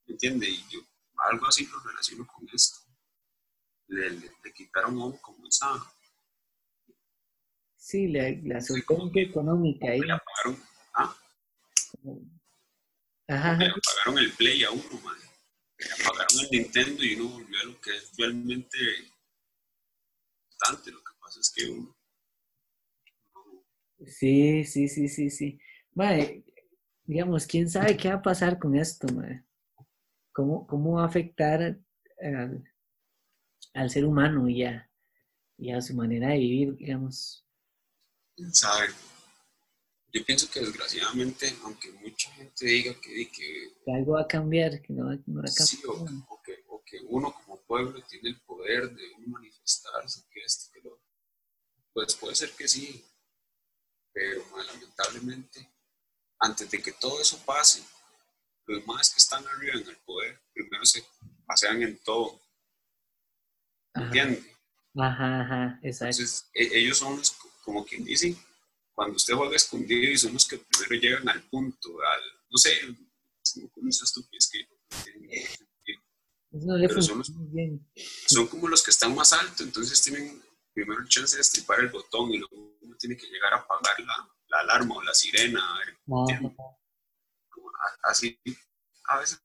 [0.05, 0.49] ¿me entiende?
[0.49, 0.79] Y yo
[1.29, 2.79] algo así lo relaciono con esto.
[3.87, 5.67] Le, le, quitaron a como esa...
[7.89, 9.99] Sí, la, la solvencia económica ahí.
[10.01, 10.63] Apagaron,
[10.93, 11.17] ¿ah?
[13.27, 13.57] Ajá.
[13.57, 15.17] Le apagaron el Play a uno, man.
[15.79, 18.77] Le apagaron el Nintendo y uno volvió a lo que es realmente
[20.51, 20.91] importante.
[20.91, 21.97] Lo que pasa es que uno
[24.05, 25.59] Sí, sí, sí, sí, sí.
[25.95, 26.43] Mae,
[27.05, 29.43] digamos, quién sabe qué va a pasar con esto, mae.
[30.31, 31.75] ¿Cómo, cómo va a afectar
[32.21, 32.63] al,
[33.73, 34.87] al ser humano y a,
[35.57, 37.48] y a su manera de vivir, digamos?
[38.39, 38.87] ¿Quién sabe?
[40.13, 44.93] Yo pienso que desgraciadamente, aunque mucha gente diga que, que, algo va a cambiar, que
[44.93, 45.49] no, va a cambiar.
[45.49, 50.71] Sí, o, que, o, que, uno como pueblo tiene el poder de manifestarse, que esto,
[50.71, 51.01] que lo...
[51.91, 53.05] Pues puede ser que sí,
[54.13, 55.69] pero lamentablemente,
[56.39, 57.83] antes de que todo eso pase,
[58.67, 61.05] los más que están arriba en el poder, primero se
[61.45, 62.39] pasean en todo.
[63.95, 64.45] ¿Entiendes?
[64.95, 66.21] Ajá, ajá, exacto.
[66.21, 67.35] Entonces, e, ellos son los,
[67.69, 68.35] como quien dice,
[68.95, 72.79] cuando usted juega escondido y son los que primero llegan al punto, al, no sé,
[73.71, 74.67] con esa estupidez que
[76.51, 77.23] no Pero son,
[78.27, 80.41] son como los que están más altos, entonces tienen
[80.73, 83.99] primero el chance de estripar el botón y luego uno tiene que llegar a apagar
[83.99, 85.61] la, la alarma o la sirena.
[88.01, 88.39] Así,
[89.05, 89.39] a veces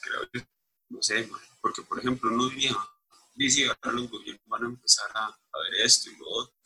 [0.00, 0.44] creo,
[0.90, 1.28] no sé,
[1.60, 2.76] porque por ejemplo uno diría,
[3.34, 6.59] dice, ahora los gobiernos van a empezar a, a ver esto y lo otro,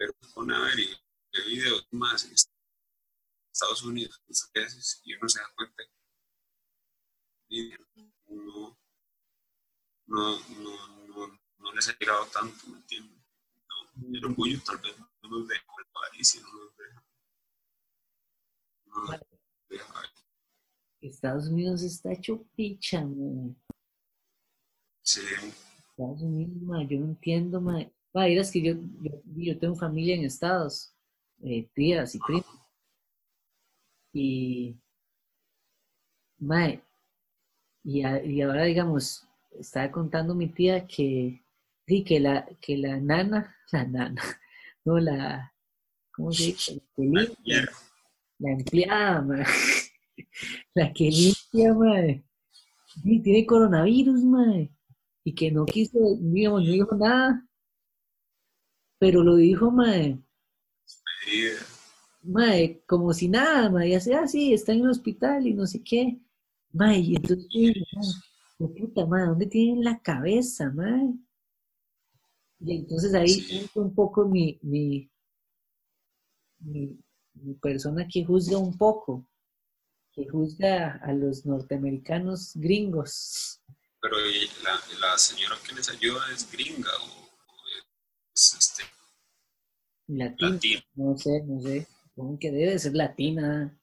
[0.00, 5.28] pero pone a ver y ve videos más en Estados Unidos muchas veces y uno
[5.28, 5.84] se da cuenta
[7.46, 7.76] que
[8.28, 8.78] no,
[10.06, 13.20] no, no, no, no les ha llegado tanto, ¿me entiendes?
[13.68, 17.04] No, el orgullo tal vez no nos deja, el avaricia no nos deja.
[18.86, 19.20] No nos
[19.68, 20.02] deja
[21.02, 23.54] Estados Unidos está hecho picha, man.
[25.02, 25.20] Sí.
[25.90, 27.92] Estados Unidos, man, yo no entiendo, man.
[28.14, 30.94] Es que yo, yo, yo, tengo familia en Estados,
[31.42, 32.60] eh, tías y primos.
[34.12, 34.76] Y,
[36.38, 36.82] mae,
[37.84, 41.44] y, y ahora digamos, estaba contando mi tía que
[41.90, 44.22] Sí, que la, que la nana, la nana,
[44.84, 45.52] no la,
[46.12, 46.80] ¿cómo se dice?
[48.38, 49.44] La, empleada, madre.
[50.74, 52.22] La que limpia, madre.
[53.02, 54.70] Sí, tiene coronavirus, madre.
[55.24, 57.44] Y que no quiso, digamos, no dijo nada.
[59.00, 60.18] Pero lo dijo, madre.
[62.22, 63.90] Madre, como si nada, madre.
[63.90, 66.20] Ya sea así, está en un hospital y no sé qué.
[66.72, 67.48] Madre, y entonces,
[68.58, 71.14] madre, puta, madre, ¿dónde tienen la cabeza, madre?
[72.60, 75.10] Y entonces ahí un poco mi, mi,
[76.58, 76.98] mi,
[77.62, 79.26] persona que juzga un poco,
[80.12, 83.62] que juzga a los norteamericanos gringos.
[84.02, 84.14] Pero
[84.62, 87.19] la, la señora que les ayuda es gringa o,
[90.18, 90.58] latina.
[90.94, 91.86] No sé, no sé.
[92.14, 93.78] Supongo que debe ser latina.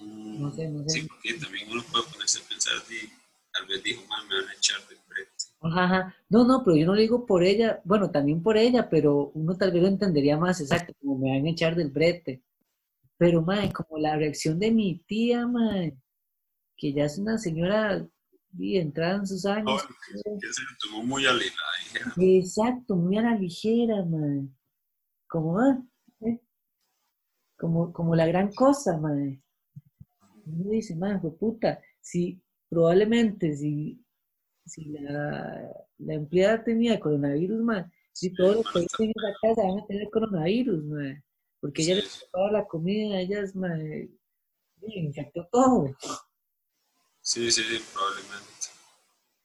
[0.00, 1.00] Mm, no sé, no sé.
[1.00, 2.72] Sí, porque también uno puede ponerse a pensar,
[3.52, 4.96] tal vez dijo, me van a echar de
[5.64, 9.30] Ajá, No, no, pero yo no lo digo por ella, bueno, también por ella, pero
[9.34, 12.42] uno tal vez lo entendería más exacto, como me van a echar del brete.
[13.16, 15.96] Pero, madre, como la reacción de mi tía, madre,
[16.76, 18.04] que ya es una señora
[18.58, 19.82] y entrada en sus años.
[19.82, 22.12] que, se lo tomó muy a la ligera.
[22.16, 24.48] Exacto, muy a la ligera, madre.
[25.32, 25.82] Como, ah,
[26.20, 26.38] ¿eh?
[27.56, 29.40] como, como la gran cosa, madre.
[30.44, 33.98] Uno dice, madre, puta, si probablemente si
[34.66, 39.66] si la, la empleada tenía coronavirus, man, si todos los que están en la casa
[39.66, 41.24] van a tener coronavirus, man,
[41.60, 43.80] porque ella le preparaba la comida, ellas, man,
[44.82, 45.96] infectó todo.
[47.22, 47.62] Sí, sí,
[47.94, 48.52] probablemente.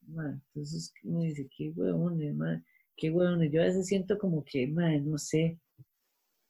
[0.01, 2.65] Man, entonces uno dice, qué huevones, man,
[2.97, 3.53] qué huevones.
[3.53, 5.57] Yo a veces siento como que, man, no sé,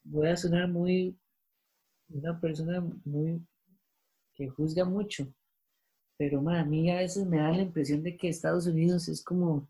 [0.09, 1.17] voy a sonar muy,
[2.09, 3.41] una persona muy,
[4.33, 5.27] que juzga mucho,
[6.17, 9.67] pero a mí a veces me da la impresión de que Estados Unidos es como,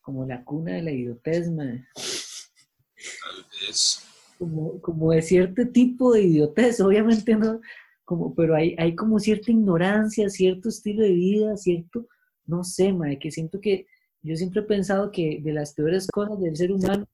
[0.00, 4.04] como la cuna de la idiotez, Tal vez.
[4.38, 7.60] Como, como de cierto tipo de idiotez, obviamente no,
[8.04, 12.06] como, pero hay, hay como cierta ignorancia, cierto estilo de vida, cierto,
[12.46, 13.86] no sé, madre, que siento que
[14.22, 17.06] yo siempre he pensado que de las peores cosas del ser humano,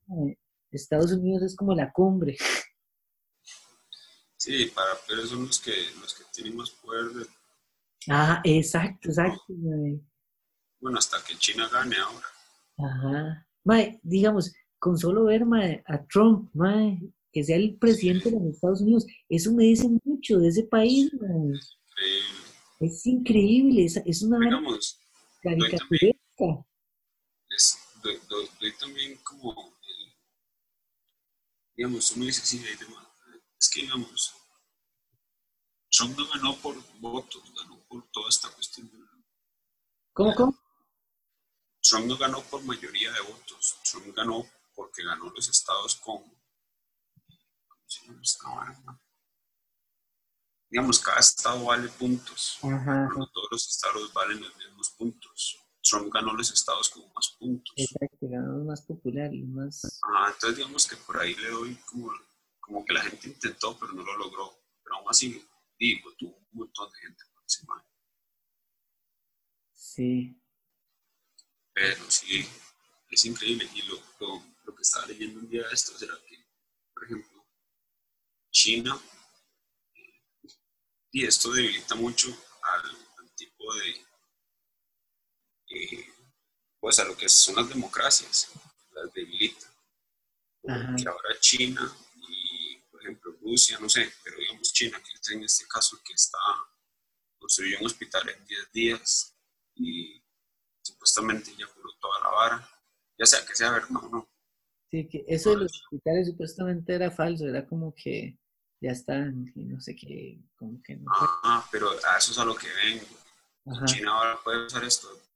[0.70, 2.36] Estados Unidos es como la cumbre.
[4.36, 7.26] Sí, para pero son los que, los que tienen más poder de
[8.08, 9.42] Ah, exacto, exacto.
[10.80, 12.26] bueno, hasta que China gane ahora.
[12.78, 13.46] Ajá.
[13.64, 17.00] Mae, digamos, con solo ver mae, a Trump, mae,
[17.32, 21.12] que sea el presidente de los Estados Unidos, eso me dice mucho de ese país,
[21.20, 21.52] mae.
[22.80, 25.00] Es increíble, es, es una digamos,
[25.42, 26.64] caricaturesca.
[27.50, 29.76] Es, doy, doy, doy, también como,
[31.78, 32.60] digamos, uno dice, sí,
[33.60, 34.34] es que, digamos,
[35.88, 38.90] Trump no ganó por votos, ganó por toda esta cuestión.
[40.12, 40.58] ¿Cómo, cómo?
[41.80, 46.20] Trump no ganó por mayoría de votos, Trump ganó porque ganó los estados con,
[50.68, 53.08] digamos, cada estado vale puntos, Ajá.
[53.16, 55.64] no todos los estados valen los mismos puntos.
[55.88, 57.72] Trump ganó los estados con más puntos.
[57.76, 60.00] Exacto, ganó los más populares, más...
[60.02, 62.12] Ah, entonces digamos que por ahí le doy como,
[62.60, 64.58] como que la gente intentó, pero no lo logró.
[64.82, 65.44] Pero aún así,
[65.78, 67.84] digo, tuvo un montón de gente por encima.
[69.72, 70.40] Sí.
[71.72, 72.46] Pero sí,
[73.10, 73.68] es increíble.
[73.74, 76.44] Y lo, lo, lo que estaba leyendo un día de esto era que,
[76.92, 77.46] por ejemplo,
[78.50, 79.00] China,
[79.94, 80.22] eh,
[81.12, 82.28] y esto debilita mucho
[82.62, 84.07] al, al tipo de,
[85.68, 86.06] eh,
[86.80, 88.50] pues a lo que son las democracias,
[88.92, 89.66] las debilita.
[90.60, 91.96] Porque ahora China
[92.28, 96.12] y, por ejemplo, Rusia, no sé, pero digamos China, que es en este caso que
[96.12, 96.38] está,
[97.38, 99.34] construyó un hospital en 10 días
[99.74, 100.22] y
[100.82, 102.70] supuestamente ya curó toda la vara,
[103.18, 104.28] ya sea que sea verdad o no.
[104.90, 108.38] Sí, que eso de los hospitales supuestamente era falso, era como que
[108.80, 111.10] ya están, y no sé qué, como que no.
[111.14, 113.06] Ah, pero a eso es a lo que ven.
[113.84, 115.27] China ahora puede usar esto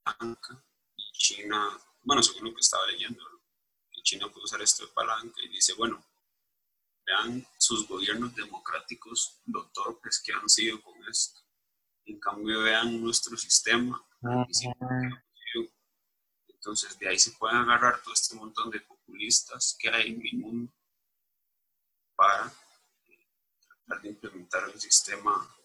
[0.95, 3.23] y China, bueno, según lo que estaba leyendo,
[4.03, 6.05] China puede usar esto de palanca y dice, bueno,
[7.05, 11.39] vean sus gobiernos democráticos lo torpes que han sido con esto.
[12.05, 14.05] En cambio, vean nuestro sistema.
[16.47, 20.37] Entonces, de ahí se pueden agarrar todo este montón de populistas que hay en el
[20.37, 20.73] mundo
[22.15, 22.47] para
[23.05, 23.27] eh,
[23.85, 25.57] tratar de implementar el sistema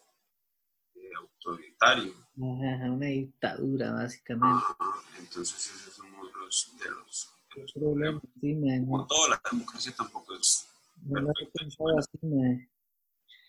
[0.94, 2.27] eh, autoritario.
[2.38, 4.46] Una dictadura, básicamente.
[4.46, 4.76] Ajá,
[5.18, 8.22] entonces, esos son uno de los, de los, de los problemas.
[8.40, 8.84] Sí, man.
[8.84, 10.68] Como toda la democracia tampoco es
[11.02, 12.68] no lo he pensado así, man.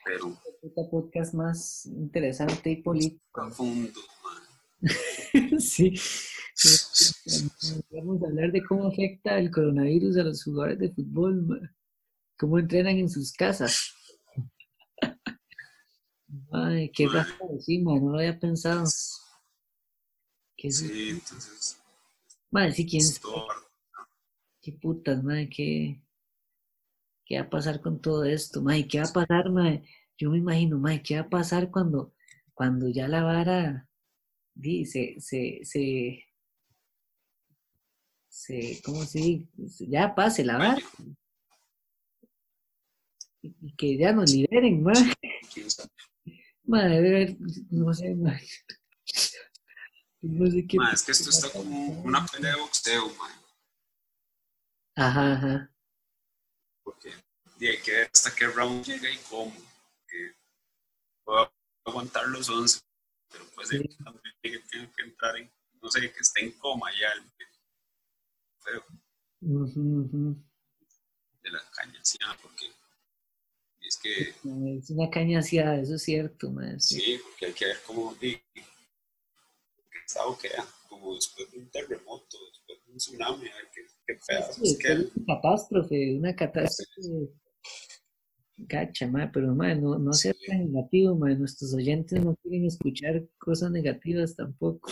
[0.05, 0.37] Pero.
[0.61, 3.23] Este podcast más interesante y político.
[3.33, 5.59] Profundo, man.
[5.59, 5.93] sí.
[7.91, 11.75] Vamos a hablar de cómo afecta el coronavirus a los jugadores de fútbol, man.
[12.37, 13.93] cómo entrenan en sus casas.
[16.51, 17.07] Ay, qué
[17.59, 18.85] sí, man, no lo había pensado.
[20.55, 21.81] ¿Qué sí, entonces.
[22.51, 23.03] Madre, sí, quién
[24.61, 26.01] Qué putas, madre, qué.
[27.25, 28.87] ¿Qué va a pasar con todo esto, madre?
[28.87, 29.83] ¿Qué va a pasar, madre?
[30.17, 32.13] Yo me imagino, madre, ¿qué va a pasar cuando,
[32.53, 33.87] cuando ya la vara
[34.53, 36.25] dice, se, se,
[38.27, 39.87] se, ¿cómo se dice?
[39.87, 40.81] Ya pase la vara.
[43.41, 45.13] Y que ya nos liberen, madre.
[46.69, 47.35] Madre,
[47.71, 48.47] no sé, madre.
[50.21, 50.75] No sé qué.
[50.75, 53.31] Ma, es que esto está como una pelea de boxeo, man.
[54.97, 55.73] Ajá, ajá.
[56.83, 57.13] Porque
[57.61, 59.55] hay que ver hasta qué round llega y cómo.
[60.05, 60.35] Que
[61.23, 61.49] puedo
[61.85, 62.81] aguantar los 11,
[63.31, 63.81] pero pues sí.
[64.03, 65.49] también tiene que entrar en,
[65.81, 67.23] no sé, que esté en coma ya el
[68.59, 68.85] feo.
[69.39, 70.43] Uh -huh, uh -huh.
[71.43, 72.69] De la cañaseada, porque
[73.89, 74.29] es que...
[74.77, 76.79] Es una cañaseada, eso es cierto, man.
[76.79, 78.41] Sí, porque hay que ver cómo qué
[80.05, 84.19] estado queda, como después de un terremoto, después de un tsunami, a ver qué, qué
[84.27, 85.09] pedazos sí, quedan.
[85.15, 87.01] Una catástrofe, una catástrofe.
[87.01, 87.29] Sí.
[88.61, 90.45] Gacha, ma, pero ma, no, no sea Sí.
[90.47, 91.29] tan negativo, ma.
[91.33, 94.91] Nuestros oyentes no quieren escuchar cosas negativas tampoco.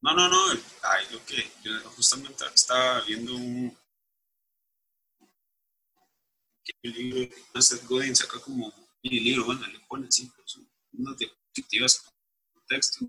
[0.00, 0.36] No, no, no,
[0.82, 3.76] ay, lo que yo justamente estaba viendo un
[6.64, 7.18] que el libro
[7.54, 12.12] de Seth Godin saca como un libro, bueno, le pone así, son unas diapositivas con
[12.66, 13.06] texto,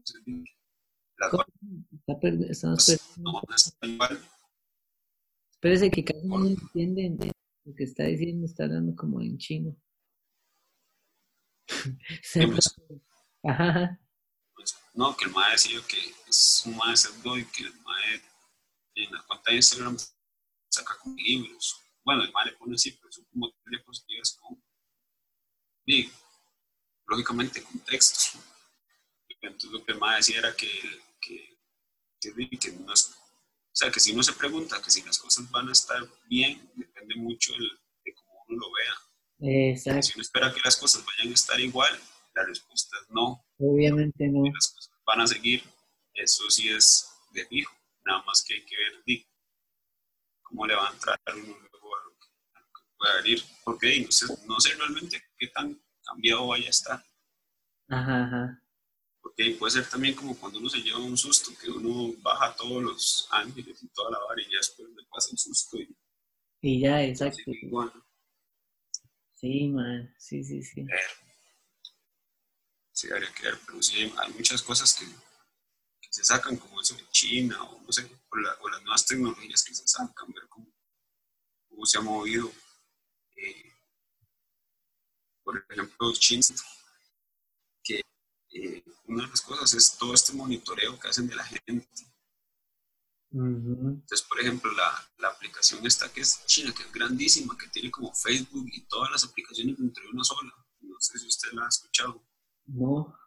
[1.17, 1.33] las
[2.49, 3.01] estamos
[3.89, 4.27] perdiendo.
[5.51, 7.31] Espérese que casi no entienden de
[7.63, 9.75] lo que está diciendo, está hablando como en chino.
[13.43, 13.99] Ajá.
[14.55, 15.97] Pues, no, que el mae decía que
[16.27, 18.21] es un mae de Seth Godin, que el mae
[18.95, 19.97] en la cuenta de Instagram
[20.69, 21.82] saca como libros.
[22.03, 24.63] Bueno, el mae le pone así, pero son como tres diapositivas con,
[25.85, 26.11] digo,
[27.07, 28.33] lógicamente con textos.
[29.41, 30.69] Entonces lo que el mae decía era que,
[31.19, 31.57] que,
[32.19, 33.11] que, que no es,
[33.73, 36.71] o sea, que si uno se pregunta que si las cosas van a estar bien,
[36.75, 39.71] depende mucho de cómo uno lo vea.
[39.71, 41.99] Exacto, Si uno espera que las cosas vayan a estar igual,
[42.35, 43.43] la respuesta es no.
[43.59, 44.45] obviamente no.
[44.53, 45.63] las cosas van a seguir,
[46.13, 47.75] eso sí es de fijo,
[48.05, 49.03] nada más que hay que ver
[50.43, 52.27] cómo le va a entrar uno luego a lo que,
[53.03, 57.05] pueda venir, porque no sé, no sé realmente qué tan cambiado vaya a estar.
[57.89, 58.63] Ajá, ajá.
[59.21, 62.81] Porque puede ser también como cuando uno se lleva un susto, que uno baja todos
[62.81, 65.95] los ángeles y toda la vara y ya después le pasa el susto y,
[66.61, 67.41] y ya, exacto.
[69.35, 70.85] Sí, man, sí, sí, sí.
[72.93, 75.05] Sí, habría que ver, pero sí hay muchas cosas que,
[76.09, 79.87] se sacan, como eso de China, o no sé, o, las nuevas tecnologías que se
[79.87, 80.67] sacan, ver cómo,
[81.67, 82.51] cómo se ha movido.
[83.35, 83.73] Eh,
[85.43, 86.43] por ejemplo, China,
[87.83, 88.01] que
[88.51, 91.87] eh, una de las cosas es todo este monitoreo que hacen de la gente.
[93.31, 97.89] Entonces, por ejemplo, la, la, aplicación esta que es China, que es grandísima, que tiene
[97.89, 100.53] como Facebook y todas las aplicaciones dentro de una sola.
[100.81, 102.23] No sé si usted la ha escuchado.
[102.65, 103.17] No.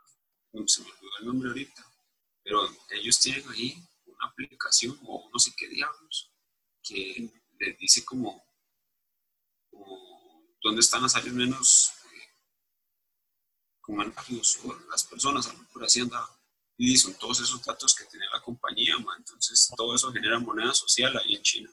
[0.52, 1.84] no se me olvidó el nombre ahorita.
[2.44, 6.32] Pero ellos tienen ahí una aplicación o no sé qué diablos
[6.82, 7.28] que
[7.58, 8.45] les dice como,
[10.66, 11.92] dónde están las áreas menos
[13.80, 16.02] como las personas, a lo mejor así
[16.78, 21.16] y son todos esos datos que tiene la compañía, entonces todo eso genera moneda social
[21.16, 21.70] ahí en China.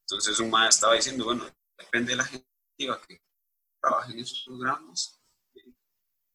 [0.00, 1.44] Entonces un ma estaba diciendo, bueno,
[1.76, 3.22] depende de la gente que
[3.80, 5.20] trabaje en esos programas,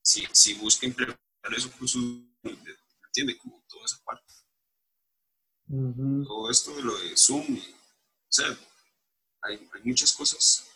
[0.02, 3.38] si, si busca implementar eso con su, ¿entiende?
[3.38, 4.34] Como toda esa parte.
[5.68, 8.58] Todo esto de lo de Zoom, o sea,
[9.42, 10.69] hay, hay muchas cosas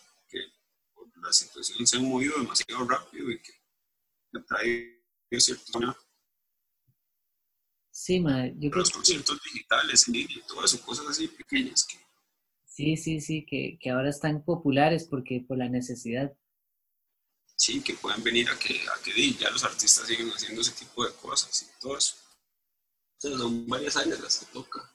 [1.24, 3.52] la situación se ha movido demasiado rápido y que
[4.34, 5.96] ha traído cierto
[7.90, 11.96] Sí, ma, yo creo Los conciertos digitales en línea, todas esas cosas así pequeñas que...
[12.66, 16.36] Sí, sí, sí, que, que, ahora están populares porque por la necesidad.
[17.54, 21.06] Sí, que pueden venir a que, a que ya los artistas siguen haciendo ese tipo
[21.06, 22.16] de cosas y todo eso.
[23.18, 24.92] son varias áreas las que toca.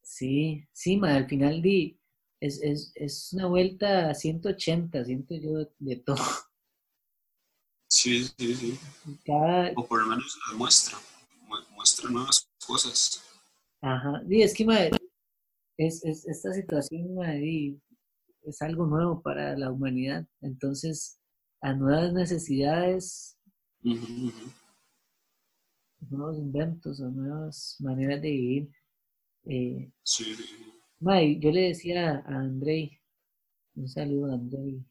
[0.00, 1.97] Sí, sí, ma, al final di,
[2.40, 6.22] es, es, es una vuelta a 180, siento yo, de, todo.
[7.88, 8.78] Sí, sí, sí.
[9.76, 10.98] O por lo menos la muestra,
[11.70, 13.22] muestra nuevas cosas.
[13.80, 14.90] Ajá, y es que madre,
[15.76, 17.76] es, es, esta situación madre,
[18.42, 21.18] es algo nuevo para la humanidad, entonces
[21.60, 23.38] a nuevas necesidades,
[26.00, 28.70] nuevos inventos o nuevas maneras de vivir.
[29.44, 30.36] Eh, sí
[31.00, 33.00] yo le decía a Andrei,
[33.76, 34.82] un saludo a Andrei,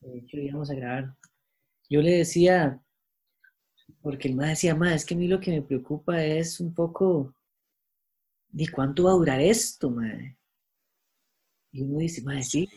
[0.00, 1.16] de hecho íbamos a grabar,
[1.88, 2.82] yo le decía,
[4.02, 6.74] porque el más decía, ma, es que a mí lo que me preocupa es un
[6.74, 7.34] poco,
[8.50, 10.38] ¿de cuánto va a durar esto, madre?
[11.72, 12.68] Y uno dice, madre, sí,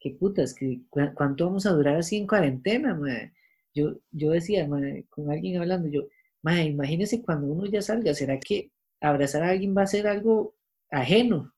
[0.00, 0.82] qué putas, que,
[1.14, 3.34] ¿cuánto vamos a durar así en cuarentena, madre?
[3.74, 6.02] Yo, yo decía, madre, con alguien hablando, yo,
[6.42, 10.54] madre, imagínese cuando uno ya salga, ¿será que abrazar a alguien va a ser algo
[10.90, 11.52] ajeno,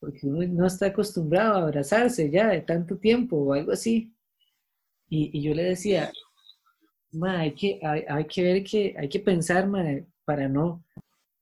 [0.00, 4.12] porque uno no está acostumbrado a abrazarse ya de tanto tiempo o algo así.
[5.08, 6.10] Y, yo le decía,
[7.22, 9.68] hay, que, hay, que ver que, hay que pensar
[10.24, 10.84] para no,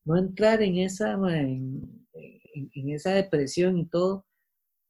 [0.04, 2.06] no entrar en esa, en,
[2.74, 4.26] esa depresión y todo.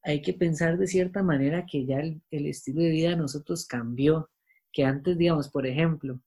[0.03, 4.31] Hay que pensar de cierta manera que ya el, estilo de vida de nosotros cambió,
[4.73, 6.21] que antes, digamos, por ejemplo,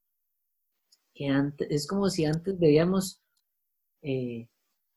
[1.16, 3.22] que antes, es como si antes veíamos
[4.02, 4.48] eh,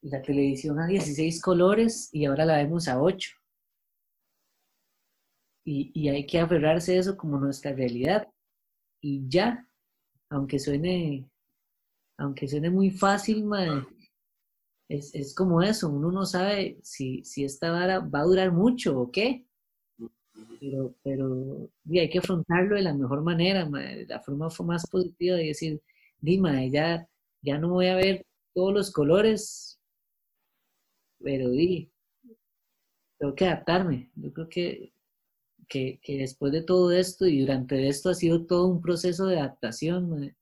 [0.02, 3.30] la televisión a 16 colores y ahora la vemos a 8.
[5.68, 8.28] Y, hay que aferrarse a eso como nuestra realidad.
[9.02, 9.66] Y ya,
[10.30, 11.28] aunque suene,
[12.18, 13.44] aunque suene muy fácil,
[14.88, 19.10] es, como eso, uno no sabe si, si esta vara va a durar mucho o
[19.10, 19.44] qué.
[20.60, 25.82] Pero, pero hay que afrontarlo de la mejor manera, la forma más positiva de decir,
[26.20, 27.08] dime, ya,
[27.42, 28.24] ya no voy a ver
[28.54, 29.75] todos los colores,
[31.22, 31.90] pero di,
[33.18, 34.10] tengo que adaptarme.
[34.14, 34.92] Yo creo que,
[35.68, 40.34] que, después de todo esto y durante esto ha sido todo un proceso de adaptación.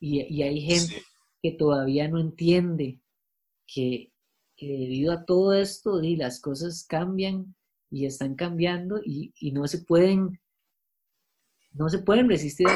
[0.00, 1.02] Y, hay gente
[1.42, 3.00] que todavía no entiende
[3.66, 4.12] que,
[4.58, 7.54] debido a todo esto y las cosas cambian
[7.90, 10.40] y están cambiando y, no se pueden
[11.72, 12.68] no se pueden resistir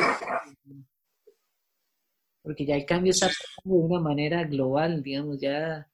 [2.43, 3.33] porque ya el cambio está de
[3.65, 5.87] una manera global, digamos, ya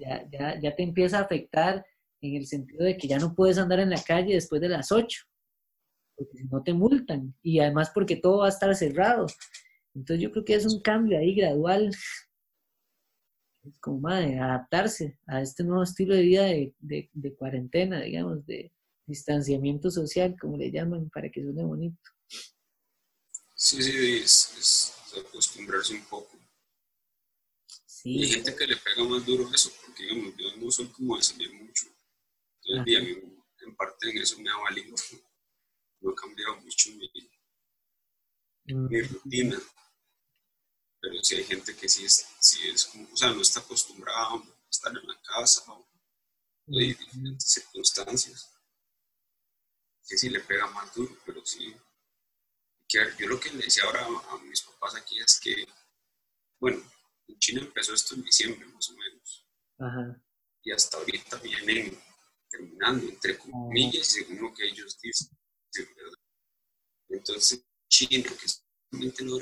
[0.00, 1.84] ya, ya, ya te empieza a afectar
[2.20, 4.92] en el sentido de que ya no puedes andar en la calle después de las
[4.92, 5.24] 8,
[6.16, 9.26] porque si no te multan, y además porque todo va a estar cerrado.
[9.94, 11.90] Entonces yo creo que es un cambio ahí gradual,
[13.64, 16.74] es como de adaptarse a este nuevo estilo de vida de,
[17.12, 18.72] de, cuarentena, digamos, de
[19.06, 22.10] distanciamiento social, como le llaman, para que suene bonito.
[23.54, 26.31] Sí, sí, es acostumbrarse un poco.
[28.02, 28.10] Sí.
[28.16, 31.16] Y hay gente que le pega más duro eso, porque digamos, yo no soy como
[31.16, 31.86] de salir mucho.
[32.64, 34.96] Entonces, a mí, en parte en eso me ha valido.
[36.00, 37.08] No ha cambiado mucho mi,
[38.64, 38.88] mm.
[38.88, 39.60] mi rutina.
[41.00, 44.34] Pero sí hay gente que sí es, sí es como, o sea, no está acostumbrada
[44.34, 45.88] a estar en la casa o
[46.66, 46.76] mm.
[46.76, 48.52] diferentes circunstancias.
[50.08, 51.72] Que sí le pega más duro, pero sí.
[52.88, 55.68] yo lo que le decía ahora a mis papás aquí es que,
[56.58, 56.82] bueno,
[57.32, 59.46] en China empezó esto en diciembre más o menos.
[60.62, 61.98] Y hasta ahorita vienen
[62.48, 65.36] terminando, entre comillas, según lo que ellos dicen.
[67.08, 69.38] Entonces, China, que solamente no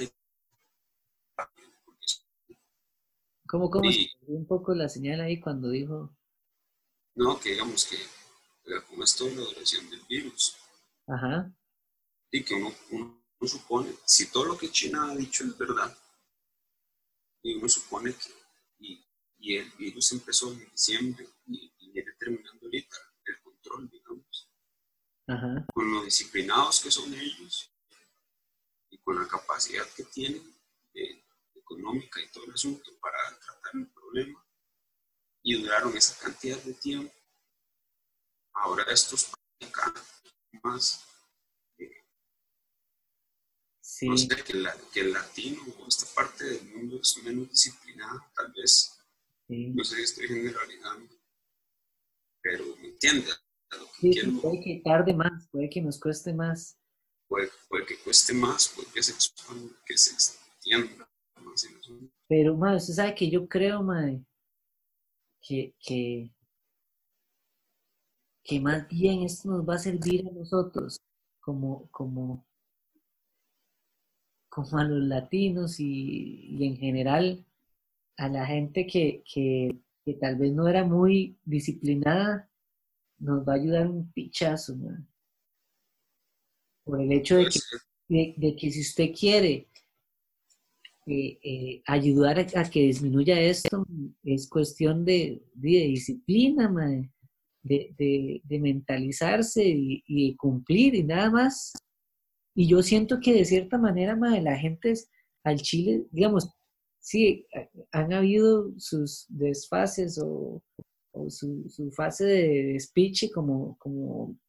[3.47, 6.17] ¿Cómo, cómo se un poco la señal ahí cuando dijo?
[7.17, 7.97] No, que digamos que
[8.89, 10.57] como esto la duración del virus.
[11.09, 11.53] Ajá.
[12.31, 15.97] Y que uno, uno supone, si todo lo que China ha dicho es verdad,
[17.43, 18.33] y uno supone que
[18.79, 19.07] y,
[19.39, 24.49] y el virus empezó en diciembre y, viene terminando ahorita el control, digamos.
[25.75, 27.73] Con lo disciplinados que son ellos
[28.91, 30.57] y con la capacidad que tienen
[31.55, 34.45] económica y todo el asunto para tratar el problema
[35.43, 37.15] y duraron esa cantidad de tiempo.
[38.53, 39.93] Ahora estos acá
[40.63, 41.10] más
[44.03, 48.97] no sé, que, el latino o esta parte del mundo es menos disciplinada, tal vez.
[49.49, 51.15] No sé si estoy generalizando,
[52.41, 53.31] pero me entiende.
[54.41, 56.79] puede que tarde más, puede que nos cueste más.
[57.29, 57.51] Puede,
[57.87, 59.13] que cueste más, puede que se,
[59.85, 61.09] que se extienda
[61.43, 61.67] más.
[62.29, 64.25] Pero, madre, usted sabe que yo creo, madre,
[65.41, 66.33] que, que,
[68.45, 71.01] que más bien esto nos va a servir a nosotros
[71.41, 72.47] como, como
[74.51, 77.47] como a los latinos y, en general
[78.19, 79.23] a la gente que,
[80.21, 82.51] tal vez no era muy disciplinada,
[83.19, 84.77] nos va a ayudar un pichazo,
[86.85, 87.49] por el hecho de
[88.09, 89.69] que, de, que si usted quiere
[91.07, 93.87] eh, eh, ayudar a, que disminuya esto,
[94.25, 96.71] es cuestión de, disciplina,
[97.63, 101.73] de, mentalizarse y, y cumplir y nada más.
[102.55, 104.95] Y yo siento que de cierta manera, madre, la gente
[105.45, 106.51] al Chile, digamos,
[106.99, 107.47] sí,
[107.93, 110.63] han habido sus desfases o,
[111.29, 113.79] su, fase de despiche, como,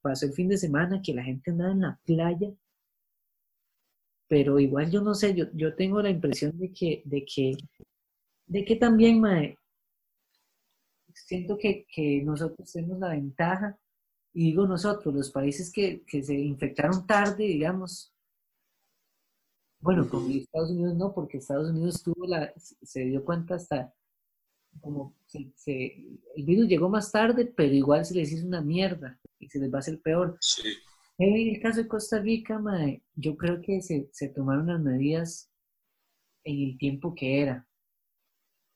[0.01, 2.51] pasó el fin de semana, que la gente andaba en la playa.
[4.27, 7.57] Pero igual yo no sé, yo, yo tengo la impresión de que, de que,
[8.47, 9.57] de que también, madre,
[11.13, 11.85] siento que
[12.23, 13.77] nosotros tenemos la ventaja
[14.33, 18.13] y digo nosotros, los países que, se infectaron tarde, digamos,
[19.79, 23.93] bueno, con Estados Unidos no, porque Estados Unidos tuvo la, se dio cuenta hasta
[24.79, 25.95] como se,
[26.35, 29.71] el virus llegó más tarde, pero igual se les hizo una mierda y se les
[29.71, 30.37] va a hacer peor.
[31.17, 32.61] En el caso de Costa Rica,
[33.15, 35.49] yo creo que se, se tomaron las medidas
[36.43, 37.67] en el tiempo que era.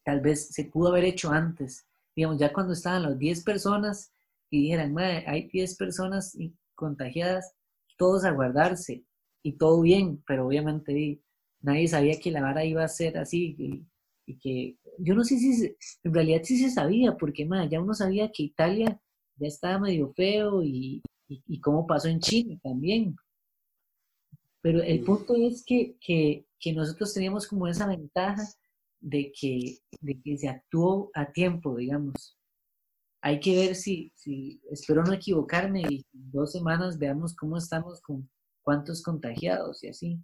[0.04, 1.88] Tal vez se pudo haber hecho antes.
[2.16, 4.15] Digamos, ya cuando estaban las 10 personas,
[4.50, 6.38] y dijeran, hay 10 personas
[6.76, 7.54] contagiadas,
[7.98, 9.04] todos a guardarse
[9.44, 11.22] y todo bien, pero obviamente
[11.62, 13.86] nadie sabía que la vara iba a ser así y,
[14.42, 18.44] que yo no sé si en realidad sí se sabía, porque ya uno sabía que
[18.44, 19.00] Italia
[19.36, 23.16] ya estaba medio feo y, y, cómo pasó en Chile también.
[24.62, 28.44] Pero el punto es que, que, que, nosotros teníamos como esa ventaja
[29.00, 32.35] de que, de que se actuó a tiempo, digamos
[33.26, 38.00] hay que ver si, si, espero no equivocarme y en dos semanas veamos cómo estamos
[38.02, 38.30] con
[38.62, 40.20] cuántos contagiados y así.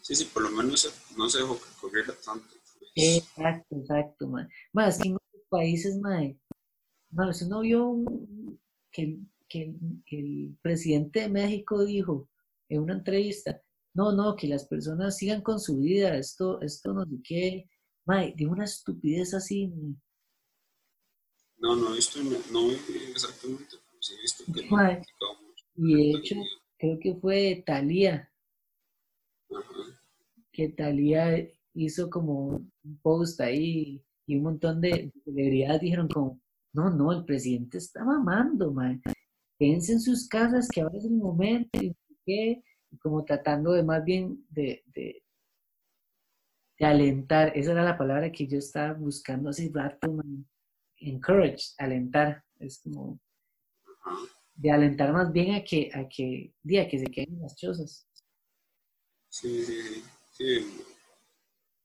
[0.00, 2.54] Sí, sí, por lo menos no se dejó que corriera tanto.
[2.94, 4.48] Exacto, exacto, man.
[4.72, 6.40] Más que en otros países, man,
[7.10, 7.96] no, usted no vio
[8.92, 9.18] que,
[9.48, 9.74] que,
[10.12, 12.28] el presidente de México dijo
[12.68, 13.60] en una entrevista,
[13.92, 17.68] no, no, que las personas sigan con su vida, esto, esto no sé qué,
[18.06, 19.72] man, de una estupidez así,
[21.62, 22.18] no, no he visto,
[22.50, 22.70] no,
[23.12, 25.02] exactamente, pero sí he visto que
[25.76, 26.34] Y de hecho,
[26.76, 28.28] creo que fue Talía.
[30.50, 32.48] Que Talía hizo como
[32.82, 36.40] un post ahí y un montón de celebridades dijeron como,
[36.72, 39.00] no, no, el presidente está mamando, man.
[39.56, 41.94] Quédense en sus casas, que ahora es el momento, y
[42.26, 42.64] qué,
[43.00, 45.22] como tratando de más bien de, de,
[46.78, 50.44] de, alentar, esa era la palabra que yo estaba buscando hace rato, man
[51.08, 53.20] encourage, alentar, es como
[54.54, 58.06] de alentar más bien a que, a que, día que se queden las chozas.
[59.28, 60.82] Sí, sí, sí.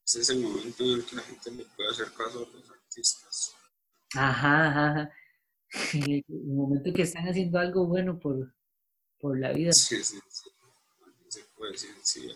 [0.05, 2.69] ese es el momento en el que la gente le puede hacer caso a los
[2.69, 3.55] artistas.
[4.13, 5.13] Ajá, ajá.
[5.93, 8.53] El momento en que están haciendo algo bueno por,
[9.19, 9.73] por la vida.
[9.73, 10.49] Sí, sí, sí.
[11.27, 12.29] Se puede decir, sí,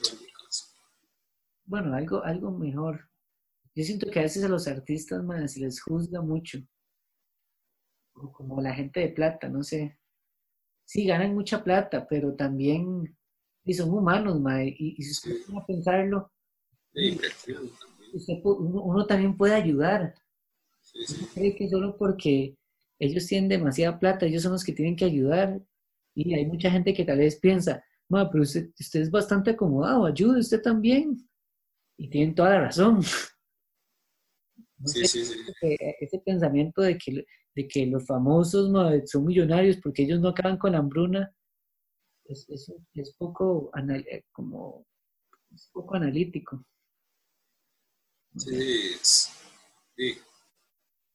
[1.65, 3.10] Bueno, algo, algo mejor.
[3.75, 6.59] Yo siento que a veces a los artistas, man, se les juzga mucho.
[8.13, 9.97] Como la gente de plata, no sé.
[10.85, 13.15] Sí, ganan mucha plata, pero también
[13.63, 15.53] y son humanos, man, y, y si usted sí.
[15.55, 16.31] a pensarlo,
[18.43, 20.13] uno, también puede ayudar.
[20.81, 21.25] Sí, sí.
[21.33, 22.57] cree que solo porque
[22.99, 25.61] ellos tienen demasiada plata, ellos son los que tienen que ayudar.
[26.13, 30.05] Y hay mucha gente que tal vez piensa, ma, pero usted, usted es bastante acomodado,
[30.05, 31.17] ayude usted también.
[31.97, 33.01] Y tienen toda la razón.
[34.85, 35.35] sí, sí, sí.
[35.99, 37.25] Ese, pensamiento de que,
[37.55, 38.71] de que los famosos
[39.05, 41.35] son millonarios porque ellos no acaban con la hambruna
[42.25, 44.85] es, es, es poco eh, como
[45.53, 46.65] es poco analítico.
[48.37, 50.17] Sí, sí.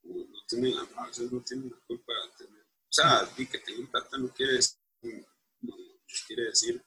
[0.02, 2.62] No tienen, a veces no tienen la culpa de tener.
[2.62, 4.78] O sea, que tengan plata no quiere decir,
[5.60, 5.74] no,
[6.26, 6.84] quiere decir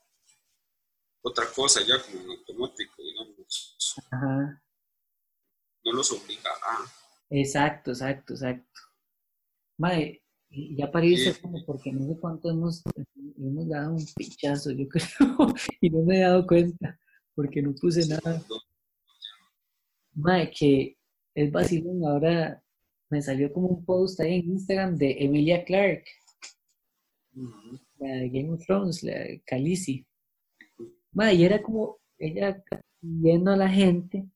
[1.22, 4.06] otra cosa ya como en automático, digamos.
[4.12, 4.64] Ajá.
[5.90, 6.86] No los obliga a.
[7.32, 8.80] Exacto, exacto, exacto.
[9.78, 10.22] Madre,
[10.52, 12.84] ya para irse como porque no sé cuánto hemos,
[13.38, 17.00] hemos dado un pinchazo, yo creo, y no me he dado cuenta,
[17.34, 18.44] porque no puse nada.
[20.14, 20.98] Madre, que
[21.34, 22.62] es vacilón, ahora
[23.10, 26.04] me salió como un post ahí en Instagram de Emilia Clark,
[28.00, 30.06] la de Game of Thrones, la de Khaleesi.
[31.14, 32.64] Madre, y era como ella
[33.00, 34.28] pidiendo a la gente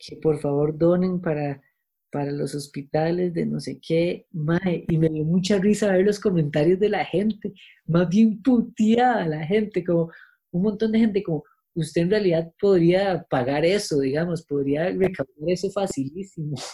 [0.00, 1.62] que por favor donen para,
[2.10, 6.18] para los hospitales de no sé qué, madre, y me dio mucha risa ver los
[6.18, 7.52] comentarios de la gente,
[7.86, 10.10] más bien puteada la gente, como
[10.52, 11.44] un montón de gente como,
[11.74, 16.56] usted en realidad podría pagar eso, digamos, podría recaudar eso facilísimo.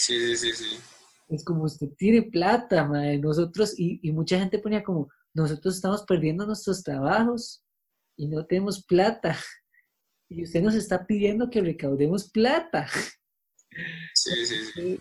[0.00, 0.78] Sí, sí, sí.
[1.28, 3.18] Es como usted tiene plata, madre.
[3.18, 7.64] nosotros, y, y, mucha gente ponía como, nosotros estamos perdiendo nuestros trabajos
[8.16, 9.36] y no tenemos plata.
[10.28, 12.86] Y usted nos está pidiendo que recaudemos plata.
[14.14, 15.00] Sí, sí, sí.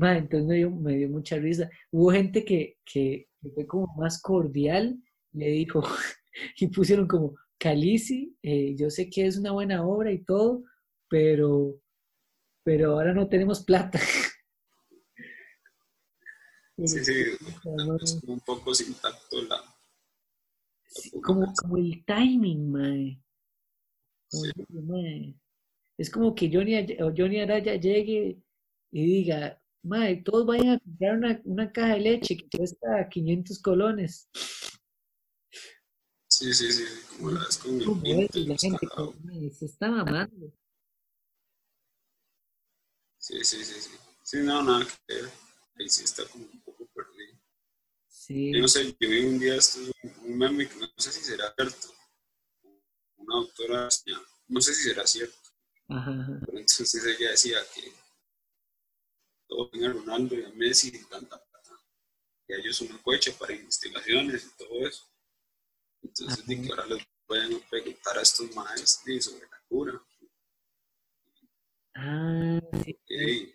[0.00, 1.68] Entonces me dio, me dio, mucha risa.
[1.90, 4.98] Hubo gente que, que, que fue como más cordial,
[5.32, 5.82] le dijo,
[6.56, 10.64] y pusieron como, Calici, eh, yo sé que es una buena obra y todo,
[11.08, 11.78] pero,
[12.64, 14.00] pero ahora no tenemos plata.
[16.78, 17.12] Sí, sí,
[18.00, 19.62] es un poco sin tacto la...
[21.22, 23.22] como, como, el timing, mae.
[24.30, 25.36] Sí.
[25.98, 28.40] Es como que Johnny, Johnny Araya llegue
[28.92, 33.60] y diga, mae, todos vayan a comprar una, una caja de leche que cuesta 500
[33.60, 34.28] colones.
[36.28, 36.84] Sí, sí, sí,
[37.16, 38.86] como la es con el la gente
[39.52, 40.52] se está mamando.
[43.18, 43.90] Sí, sí, sí, sí.
[44.22, 45.30] Sí, no, nada que ver.
[45.78, 47.38] Ahí sí está como un poco perdido.
[48.08, 48.52] Sí.
[48.54, 49.80] Yo no sé, yo vi un día esto,
[50.24, 51.88] un meme que no sé si será cierto.
[53.30, 53.88] Una doctora,
[54.48, 55.38] no sé si será cierto.
[55.88, 56.40] Ajá, ajá.
[56.44, 57.92] Pero entonces ella decía que
[59.46, 61.70] todo venga a Ronaldo y a Messi y tanta plata.
[62.44, 65.08] Que ellos son un coche para investigaciones y todo eso.
[66.02, 70.02] Entonces, de que ahora les pueden preguntar a estos maestros sobre la cura.
[71.94, 72.98] Ah, sí.
[73.04, 73.54] Okay.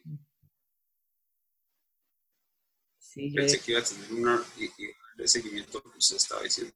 [2.98, 3.36] Sí, yo...
[3.42, 4.46] Pensé que iba a tener una,
[5.18, 6.74] de seguimiento que usted estaba diciendo.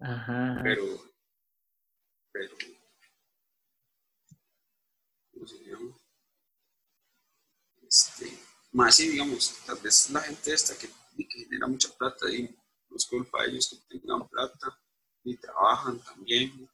[0.00, 0.60] Ajá.
[0.64, 1.15] Pero,
[2.36, 2.56] pero,
[5.32, 5.96] ¿cómo se llama?
[7.88, 8.38] Este,
[8.72, 12.96] más sí, digamos, tal vez la gente esta que, que genera mucha plata y no
[12.96, 14.78] es culpa de ellos que tengan plata
[15.24, 16.68] y trabajan también.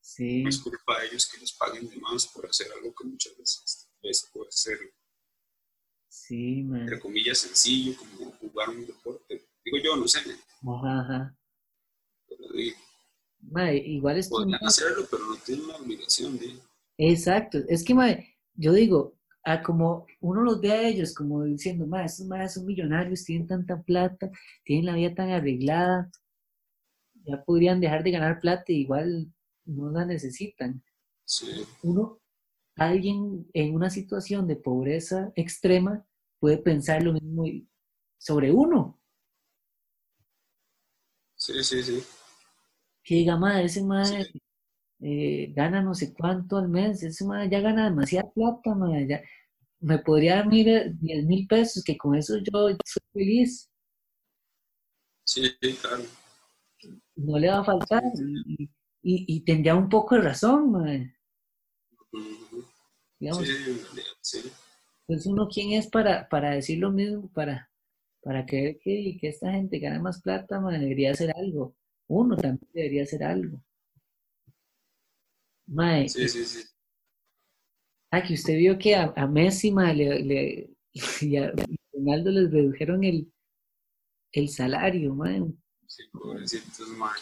[0.00, 0.42] Sí.
[0.42, 3.36] No es culpa de ellos que les paguen de más por hacer algo que muchas
[3.36, 4.78] veces, veces puede ser,
[6.08, 6.82] sí, man.
[6.82, 9.48] entre comillas, sencillo, como jugar un deporte.
[9.64, 10.20] Digo yo, no sé.
[10.20, 11.38] Ajá, ajá.
[12.26, 12.78] Pero digo,
[13.50, 16.58] Mae, igual es podrían hacerlo, pero no tienen la obligación de.
[16.98, 17.58] Exacto.
[17.68, 19.14] Es que, mae, yo digo,
[19.44, 23.46] a como uno los ve a ellos como diciendo, mae, estos maes son millonarios, tienen
[23.46, 24.30] tanta plata,
[24.64, 26.10] tienen la vida tan arreglada,
[27.26, 29.32] ya podrían dejar de ganar plata y igual
[29.64, 30.82] no la necesitan.
[31.24, 31.64] Sí.
[31.82, 32.20] Uno,
[32.76, 36.06] alguien en una situación de pobreza extrema
[36.38, 37.44] puede pensar lo mismo
[38.18, 39.00] sobre uno.
[41.36, 42.02] Sí, sí, sí.
[43.04, 44.40] Que diga, madre, ese madre Sí.
[45.00, 49.22] eh, gana no sé cuánto al mes, ese madre ya gana demasiada plata, madre, ya
[49.80, 52.52] me podría dar mil, 10 mil pesos, que con eso yo
[52.86, 53.70] soy feliz,
[55.24, 55.42] Sí,
[55.82, 56.04] claro.
[57.16, 58.02] no le va a faltar
[58.46, 58.64] y,
[59.02, 61.14] y- y tendría un poco de razón, madre.
[63.18, 63.46] Digamos,
[64.20, 64.52] sí,
[65.06, 67.30] Pues uno, ¿quién es para, para decir lo mismo?
[67.32, 67.70] Para,
[68.22, 71.74] para creer que, que esta gente gana más plata, debería hacer algo.
[72.08, 73.60] Uno también debería hacer algo.
[75.66, 76.64] Mae, sí, sí, sí.
[78.10, 80.70] Ah, que usted vio que a, Messi le, le,
[81.20, 81.52] y a
[81.92, 83.32] Ronaldo les redujeron el,
[84.32, 85.42] el salario, mae.
[85.86, 87.20] Sí, pobrecitos, mae.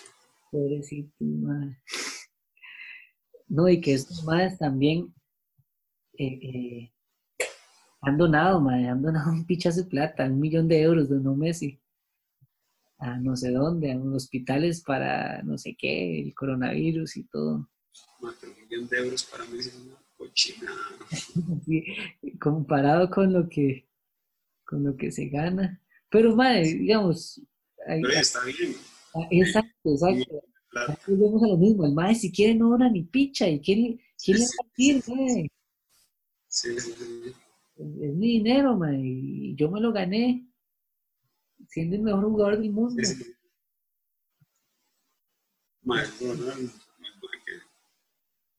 [0.51, 1.79] Pobrecitos, mae.
[3.49, 5.15] No, y que estos madres también
[6.19, 6.93] eh, eh,
[8.01, 11.82] han donado, madre, han donado un pichazo de plata, un millón de euros, donó Messi.
[13.05, 17.69] A no sé dónde, a hospitales para no sé qué, el coronavirus y todo.
[18.21, 18.35] un
[18.69, 20.71] millón de euros para Messi es una cochina.
[22.41, 23.89] comparado con lo que
[24.65, 25.83] con lo que se gana.
[26.09, 27.41] Pero, madre, digamos.
[27.87, 28.75] Pero está bien.
[29.15, 30.43] Ah, exacto, exacto.
[30.89, 33.99] Aquí vemos a lo mismo, el mae si quiere no dona ni picha y quiere,
[34.23, 35.51] quiere sí, sí, sí.
[36.49, 37.33] Sí, sí, sí.
[37.77, 40.47] Es, mi dinero, mae, y yo me lo gané
[41.73, 43.03] siendo el mejor jugador del mundo.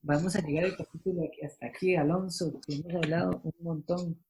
[0.02, 4.24] Vamos a llegar al capítulo hasta aquí, Alonso, que hemos hablado un montón.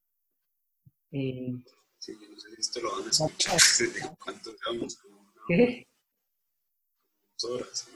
[1.13, 1.55] Eh,
[1.99, 3.59] sí, no sé si esto lo van a escuchar.
[4.23, 4.99] ¿Cuánto llevamos?
[5.49, 5.89] ¿Qué?
[7.43, 7.89] horas,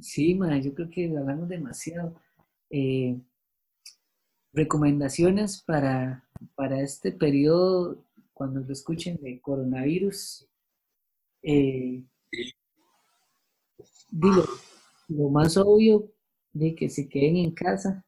[0.00, 2.20] Sí, ma, yo creo que hablamos demasiado.
[2.70, 3.20] Eh,
[4.52, 8.04] recomendaciones para, para este periodo,
[8.42, 10.48] cuando lo escuchen de coronavirus.
[11.44, 12.02] Eh,
[14.10, 14.42] digo,
[15.06, 16.12] lo más obvio
[16.52, 18.04] de que se queden en casa.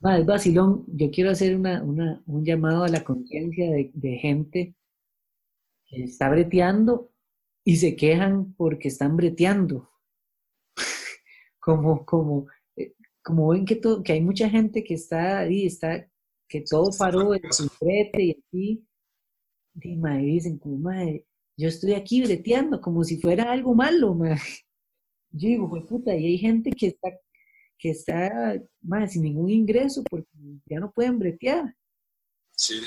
[0.00, 0.84] Ma, es vacilón.
[0.86, 4.74] Yo quiero hacer una, una, un llamado a la conciencia de, de gente
[5.86, 7.10] que está breteando
[7.64, 9.90] y se quejan porque están breteando.
[11.58, 12.92] como, como, eh,
[13.22, 16.06] como ven que, todo, que hay mucha gente que está ahí, está,
[16.48, 18.86] que todo paró en su brete y aquí,
[19.82, 21.26] y, madre, dicen como, madre,
[21.56, 24.40] yo estoy aquí breteando como si fuera algo malo, madre.
[25.30, 27.10] Yo digo, pues puta, y hay gente que está,
[27.78, 30.26] que está, madre, sin ningún ingreso porque
[30.64, 31.76] ya no pueden bretear.
[32.56, 32.80] Sí.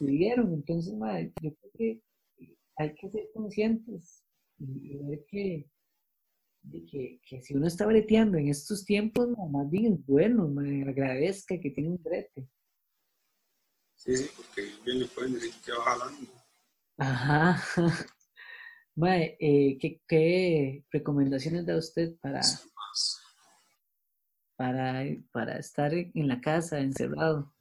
[0.00, 2.02] Entonces, madre, yo creo que
[2.76, 4.24] hay que ser conscientes
[4.58, 5.70] y, ver que,
[7.22, 11.70] que, si uno está breteando en estos tiempos, más bien es bueno, me agradezca que
[11.70, 12.48] tiene un brete.
[13.98, 16.32] Sí, sí, porque bien le pueden decir que va jalando.
[16.98, 17.62] Ajá.
[18.94, 22.40] Mae, eh, ¿qué, ¿qué, recomendaciones da usted para,
[24.56, 27.52] para, para estar en la casa encerrado?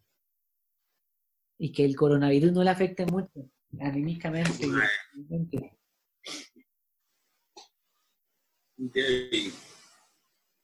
[1.60, 4.68] Y que el coronavirus no le afecte mucho anímicamente.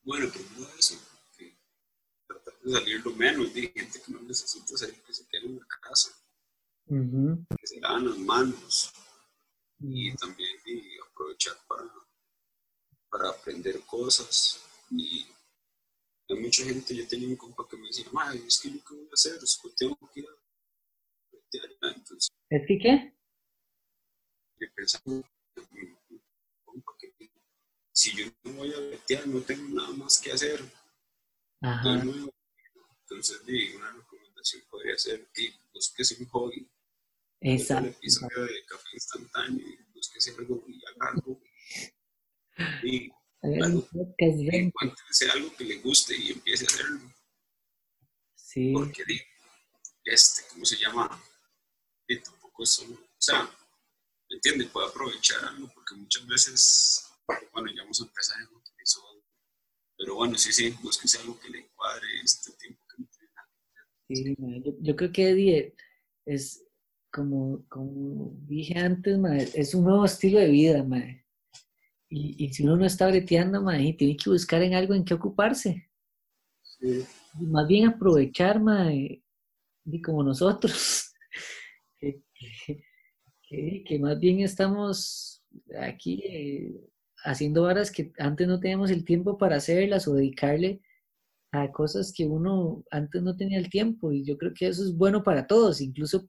[0.03, 1.12] Bueno, primero eso, que tratar
[2.64, 5.66] de salir lo menos, de gente que no necesita salir, que se quede en la
[5.82, 6.11] casa,
[6.88, 8.93] que se lavan las manos
[9.80, 10.57] y también
[11.09, 11.91] aprovechar para,
[13.10, 14.64] para aprender cosas.
[14.90, 15.26] Y
[16.30, 18.06] hay mucha gente, yo tenía un compa que me decía,
[18.45, 20.44] es que yo qué voy a hacer, es que tengo que ir a
[21.95, 23.14] entonces, ¿Es que qué?
[27.91, 30.61] si yo no voy a vetear, no tengo nada más que hacer.
[31.61, 31.94] Ajá.
[31.94, 32.34] Entonces,
[33.09, 36.69] una recomendación podría ser que busques un hobby.
[37.41, 37.89] Exacto.
[37.89, 41.41] El episodio de café instantáneo y busques algo y algo.
[42.84, 43.11] Y
[43.61, 47.13] algo, encuentre algo que le guste y empiece a hacerlo.
[48.35, 48.71] Sí.
[48.73, 49.03] Porque,
[50.05, 51.21] este, ¿cómo se llama?
[52.07, 53.43] y tampoco es solo, o sea,
[54.30, 54.69] ¿me entiendes?
[54.69, 57.09] Puede aprovechar algo porque muchas veces,
[57.51, 59.23] bueno, ya vamos a empezar en otro episodio,
[59.97, 63.49] pero bueno, sí, sí, busquese algo que le encuadre este tiempo que no tiene nada.
[64.15, 65.76] Sí, yo, yo, creo que Eddie
[66.26, 66.65] es,
[67.11, 69.19] como, como dije antes,
[69.56, 71.26] es un nuevo estilo de vida, madre.
[72.10, 75.14] Y, y, si uno no está breteando, madre, tiene que buscar en algo en qué
[75.14, 75.90] ocuparse.
[76.61, 77.03] Sí.
[77.40, 79.23] Y más bien aprovechar, madre,
[79.85, 81.14] y como nosotros.
[83.85, 85.44] que, más bien estamos
[85.80, 86.90] aquí eh,
[87.23, 90.81] haciendo varas que antes no teníamos el tiempo para hacerlas o dedicarle
[91.53, 94.95] a cosas que uno antes no tenía el tiempo y yo creo que eso es
[94.97, 96.27] bueno para todos, incluso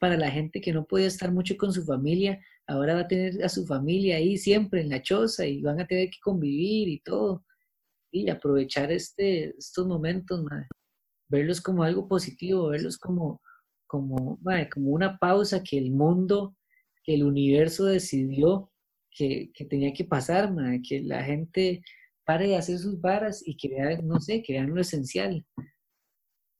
[0.00, 3.42] para la gente que no podía estar mucho con su familia, ahora va a tener
[3.44, 7.00] a su familia ahí siempre en la choza y van a tener que convivir y
[7.00, 7.44] todo
[8.10, 10.44] y aprovechar este, estos momentos,
[11.28, 13.40] verlos como algo positivo, verlos como,
[13.86, 14.40] como,
[14.72, 16.56] como una pausa que el mundo,
[17.04, 18.72] que el universo decidió
[19.12, 20.52] que, tenía que pasar,
[20.88, 21.82] que la gente
[22.24, 25.44] pare de hacer sus varas y que vean, no sé, que vean lo esencial.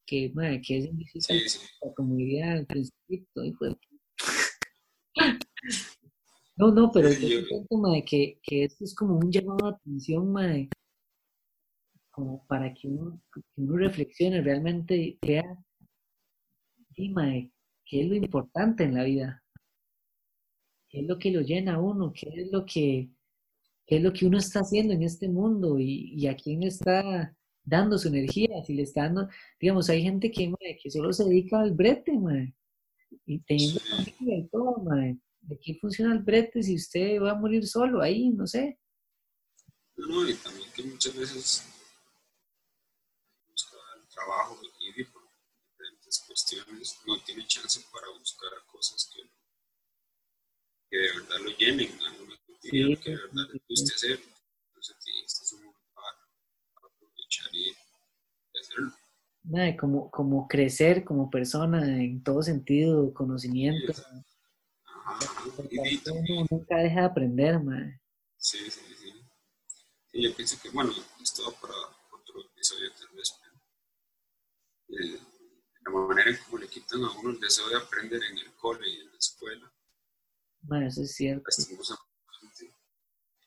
[0.07, 1.41] Que, madre, que es difícil,
[1.97, 3.27] como diría al principio,
[6.57, 10.31] No, no, pero yo siento, madre, que, que esto es como un llamado de atención,
[10.33, 10.69] madre,
[12.15, 15.59] como para que uno, que uno reflexione realmente y vea,
[16.95, 17.51] sí, madre,
[17.85, 19.43] qué es lo importante en la vida,
[20.89, 23.11] qué es lo que lo llena a uno, qué es lo que,
[23.87, 27.99] qué es lo que uno está haciendo en este mundo y, a quién está dando
[27.99, 29.29] su energía, si le está dando,
[29.61, 30.53] digamos, hay gente que,
[30.83, 32.55] que solo se dedica al brete, madre,
[33.27, 35.19] y teniendo familia y todo, madre.
[35.41, 38.31] ¿De qué funciona el brete si usted va a morir solo ahí?
[38.31, 38.79] No sé.
[39.97, 41.65] No, y también que muchas veces
[43.51, 45.23] busca el trabajo y por
[45.71, 49.23] diferentes cuestiones no tiene chance para buscar cosas que,
[50.91, 52.24] que de verdad lo llenen, alguna
[52.65, 54.21] actividad que de verdad le guste hacer.
[54.69, 57.73] Entonces, este es un momento para, aprovechar y
[58.59, 59.79] hacerlo.
[59.79, 63.93] como, como crecer como persona en todo sentido, conocimiento.
[65.71, 66.01] Y
[66.51, 68.01] nunca deja de aprender, madre.
[68.37, 69.13] Sí, sí, sí.
[70.13, 70.93] Y yo pienso que, bueno,
[71.23, 71.75] esto para
[72.13, 73.35] otro episodio tal vez,
[74.89, 75.21] eh,
[75.85, 78.89] la manera en cómo le quitan a uno el deseo de aprender en el cole
[78.89, 79.73] y en la escuela.
[80.61, 81.51] Bueno, eso es cierto.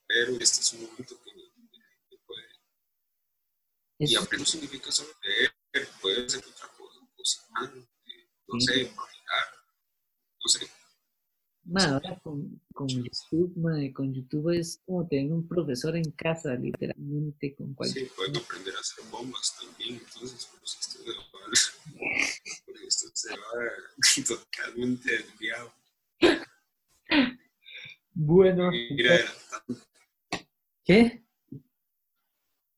[0.08, 1.32] Pero este es un momento que,
[2.10, 2.44] que puede...
[4.00, 7.88] Y aprender significa solo leer, puede ser otra cosa, cocinando,
[8.48, 9.48] no sé, imaginar,
[10.42, 10.68] no sé,
[11.76, 17.74] ahora con, con YouTube, con YouTube es como tener un profesor en casa, literalmente, con
[17.74, 18.06] cualquier...
[18.06, 21.24] Sí, pueden aprender a hacer bombas también, entonces, pues esto se va,
[22.88, 25.74] esto se va totalmente desviado.
[28.14, 28.72] Bueno.
[30.88, 31.22] ¿Qué?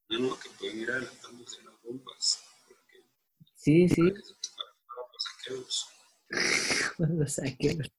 [0.09, 2.43] No, no, que pueden ir adelantándose las bombas.
[3.53, 4.01] sí, sí.
[4.87, 5.89] Para los saqueos.
[6.97, 7.91] los saqueos.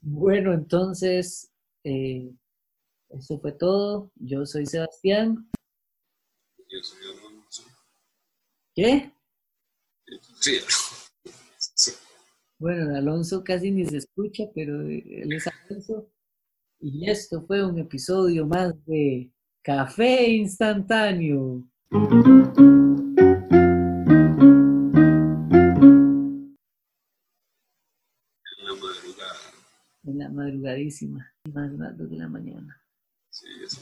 [0.00, 1.52] Bueno, entonces,
[1.84, 2.32] eh,
[3.10, 4.10] eso fue todo.
[4.16, 5.48] Yo soy Sebastián.
[6.68, 7.62] Yo soy Alonso.
[8.74, 9.12] ¿Qué?
[10.40, 10.58] Sí.
[12.58, 16.10] Bueno, Alonso casi ni se escucha, pero él es Alonso.
[16.80, 19.30] Y esto fue un episodio más de
[19.62, 21.64] Café Instantáneo.
[30.46, 32.80] madrugadísima, más 2 de la mañana.
[33.30, 33.80] Sí, eso